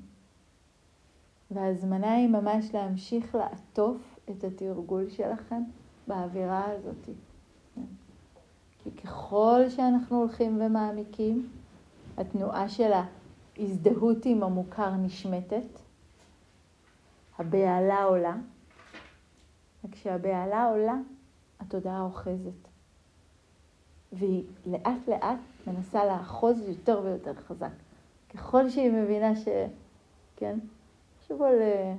וההזמנה 1.50 2.12
היא 2.12 2.28
ממש 2.28 2.74
להמשיך 2.74 3.34
לעטוף 3.34 4.18
את 4.30 4.44
התרגול 4.44 5.10
שלכם 5.10 5.62
באווירה 6.06 6.64
הזאת. 6.70 7.08
כן? 7.74 7.82
כי 8.78 8.90
ככל 8.90 9.60
שאנחנו 9.68 10.18
הולכים 10.18 10.60
ומעמיקים, 10.60 11.48
התנועה 12.16 12.68
של 12.68 12.90
ההזדהות 12.92 14.24
עם 14.24 14.42
המוכר 14.42 14.94
נשמטת, 14.94 15.85
הבהלה 17.38 18.02
עולה, 18.02 18.36
וכשהבהלה 19.84 20.64
עולה, 20.64 20.94
התודעה 21.60 22.02
אוחזת. 22.02 22.68
והיא 24.12 24.44
לאט 24.66 25.08
לאט 25.08 25.38
מנסה 25.66 26.04
לאחוז 26.04 26.68
יותר 26.68 27.00
ויותר 27.04 27.34
חזק. 27.34 27.72
ככל 28.34 28.68
שהיא 28.68 28.92
מבינה 28.92 29.36
ש... 29.36 29.48
כן? 30.36 30.58
תחשבו 31.18 31.44
על 31.44 31.60
אה, 31.60 31.94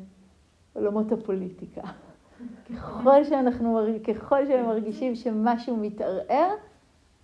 עולמות 0.73 1.11
הפוליטיקה. 1.11 1.81
ככל 2.69 3.23
שאנחנו, 3.23 3.79
ככל 4.07 4.45
שהם 4.45 4.65
מרגישים 4.65 5.15
שמשהו 5.15 5.77
מתערער, 5.77 6.49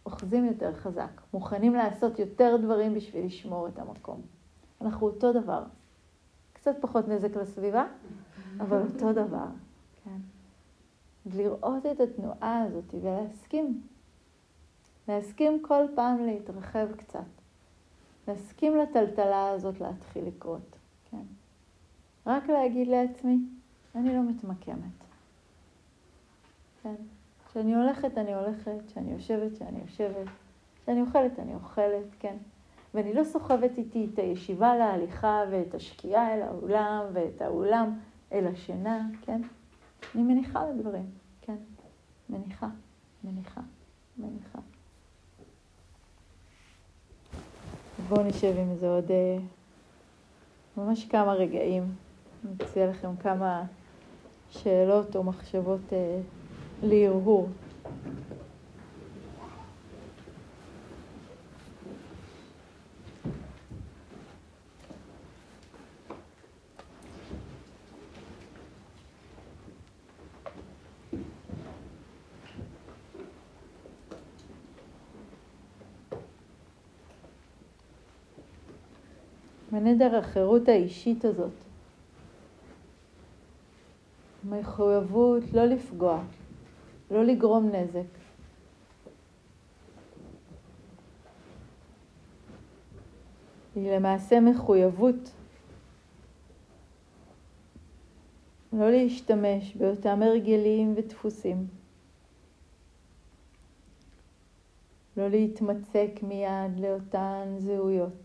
אוחזים 0.05 0.45
יותר 0.45 0.73
חזק. 0.73 1.21
מוכנים 1.33 1.73
לעשות 1.73 2.19
יותר 2.19 2.57
דברים 2.61 2.93
בשביל 2.93 3.25
לשמור 3.25 3.67
את 3.67 3.79
המקום. 3.79 4.21
אנחנו 4.81 5.07
אותו 5.07 5.33
דבר. 5.33 5.63
קצת 6.63 6.75
פחות 6.81 7.07
נזק 7.07 7.35
לסביבה, 7.35 7.85
אבל 8.59 8.81
אותו 8.81 9.13
דבר, 9.13 9.45
כן. 10.03 10.17
לראות 11.25 11.85
את 11.85 11.99
התנועה 11.99 12.63
הזאת 12.63 12.93
ולהסכים. 12.93 13.81
להסכים 15.07 15.61
כל 15.61 15.83
פעם 15.95 16.25
להתרחב 16.25 16.87
קצת. 16.97 17.19
להסכים 18.27 18.77
לטלטלה 18.77 19.49
הזאת 19.49 19.81
להתחיל 19.81 20.25
לקרות, 20.27 20.77
כן. 21.11 21.23
רק 22.27 22.49
להגיד 22.49 22.87
לעצמי, 22.87 23.37
אני 23.95 24.15
לא 24.15 24.23
מתמקמת. 24.23 25.03
כן. 26.83 26.95
כשאני 27.49 27.75
הולכת, 27.75 28.17
אני 28.17 28.33
הולכת, 28.33 28.77
כשאני 28.87 29.11
יושבת, 29.11 29.53
כשאני 29.55 29.79
יושבת, 29.79 30.27
כשאני 30.83 31.01
אוכלת, 31.01 31.39
אני 31.39 31.55
אוכלת, 31.55 32.05
כן. 32.19 32.35
ואני 32.93 33.13
לא 33.13 33.23
סוחבת 33.23 33.77
איתי 33.77 34.07
את 34.13 34.19
הישיבה 34.19 34.75
להליכה 34.75 35.43
ואת 35.51 35.75
השקיעה 35.75 36.33
אל 36.35 36.41
האולם 36.41 37.05
ואת 37.13 37.41
האולם 37.41 37.99
אל 38.31 38.47
השינה, 38.47 39.07
כן? 39.21 39.41
אני 40.15 40.23
מניחה 40.23 40.69
לדברים, 40.69 41.05
כן? 41.41 41.55
מניחה, 42.29 42.67
מניחה, 43.23 43.61
מניחה. 44.17 44.59
בואו 48.09 48.23
נשב 48.23 48.55
עם 48.57 48.75
זה 48.75 48.89
עוד 48.89 49.11
אה, 49.11 49.37
ממש 50.77 51.05
כמה 51.05 51.33
רגעים. 51.33 51.83
אני 52.45 52.53
אציע 52.63 52.89
לכם 52.89 53.15
כמה 53.15 53.63
שאלות 54.49 55.15
או 55.15 55.23
מחשבות 55.23 55.93
אה, 55.93 56.19
להרהור. 56.83 57.49
מנדר 79.83 80.15
החירות 80.15 80.69
האישית 80.69 81.25
הזאת, 81.25 81.51
מחויבות 84.49 85.43
לא 85.53 85.65
לפגוע, 85.65 86.23
לא 87.11 87.23
לגרום 87.23 87.71
נזק. 87.75 88.07
היא 93.75 93.91
למעשה 93.91 94.39
מחויבות 94.39 95.31
לא 98.73 98.91
להשתמש 98.91 99.75
באותם 99.75 100.23
הרגלים 100.23 100.93
ודפוסים. 100.97 101.67
לא 105.17 105.29
להתמצק 105.29 106.11
מיד 106.21 106.79
לאותן 106.79 107.55
זהויות. 107.57 108.22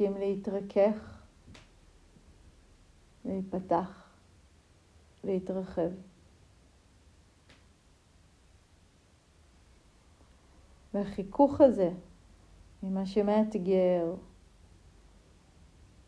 להסכים 0.00 0.16
להתרכך, 0.16 1.22
להיפתח, 3.24 4.08
להתרחב. 5.24 5.90
והחיכוך 10.94 11.60
הזה 11.60 11.90
ממה 12.82 13.06
שמאתגר 13.06 14.14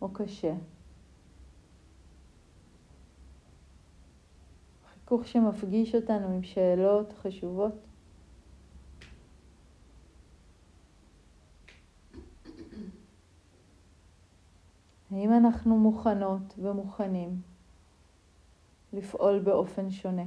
או 0.03 0.09
קשה, 0.13 0.55
חיכוך 4.93 5.27
שמפגיש 5.27 5.95
אותנו 5.95 6.29
עם 6.29 6.43
שאלות 6.43 7.13
חשובות, 7.13 7.92
האם 15.13 15.33
אנחנו 15.33 15.79
מוכנות 15.79 16.55
ומוכנים 16.59 17.43
לפעול 18.93 19.39
באופן 19.39 19.91
שונה? 19.91 20.25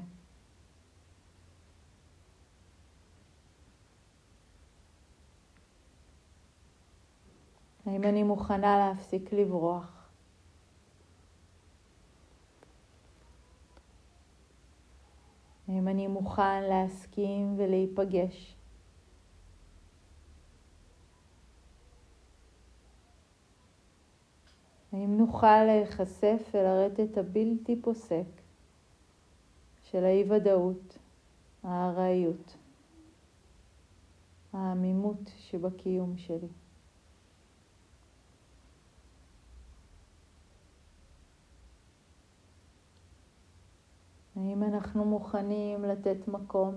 האם 7.86 8.04
אני 8.04 8.24
מוכנה 8.24 8.78
להפסיק 8.78 9.34
לברוח? 9.34 10.10
האם 15.68 15.88
אני 15.88 16.08
מוכן 16.08 16.64
להסכים 16.64 17.56
ולהיפגש? 17.58 18.55
האם 24.96 25.18
נוכל 25.18 25.64
להיחשף 25.64 26.42
הרטט 26.54 27.18
הבלתי 27.18 27.82
פוסק 27.82 28.26
של 29.84 30.04
האי-ודאות, 30.04 30.98
הארעיות, 31.64 32.56
העמימות 34.54 35.32
שבקיום 35.38 36.18
שלי? 36.18 36.48
האם 44.36 44.64
אנחנו 44.64 45.06
מוכנים 45.06 45.86
לתת 45.86 46.28
מקום 46.28 46.76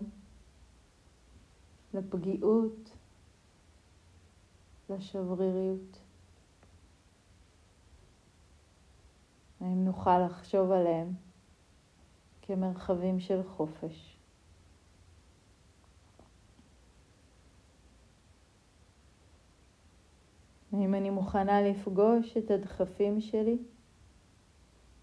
לפגיעות, 1.94 2.96
לשבריריות? 4.90 6.07
האם 9.60 9.84
נוכל 9.84 10.26
לחשוב 10.26 10.70
עליהם 10.70 11.12
כמרחבים 12.42 13.20
של 13.20 13.42
חופש? 13.42 14.18
האם 20.72 20.94
אני 20.94 21.10
מוכנה 21.10 21.62
לפגוש 21.62 22.36
את 22.36 22.50
הדחפים 22.50 23.20
שלי 23.20 23.58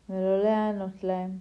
ולא 0.10 0.44
להיענות 0.44 1.04
להם? 1.04 1.40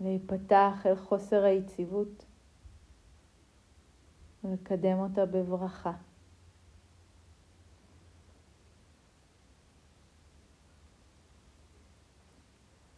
להיפתח 0.00 0.86
אל 0.86 0.96
חוסר 0.96 1.44
היציבות 1.44 2.24
ולקדם 4.44 4.98
אותה 4.98 5.26
בברכה. 5.26 5.92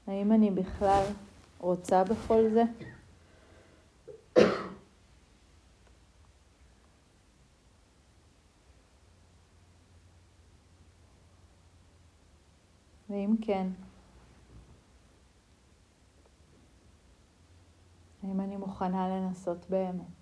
האם 0.06 0.32
אני 0.32 0.50
בכלל 0.50 1.04
רוצה 1.58 2.04
בכל 2.04 2.42
זה? 2.48 2.62
ואם 13.10 13.34
כן, 13.42 13.66
האם 18.22 18.40
אני 18.40 18.56
מוכנה 18.56 19.08
לנסות 19.08 19.70
באמת? 19.70 20.15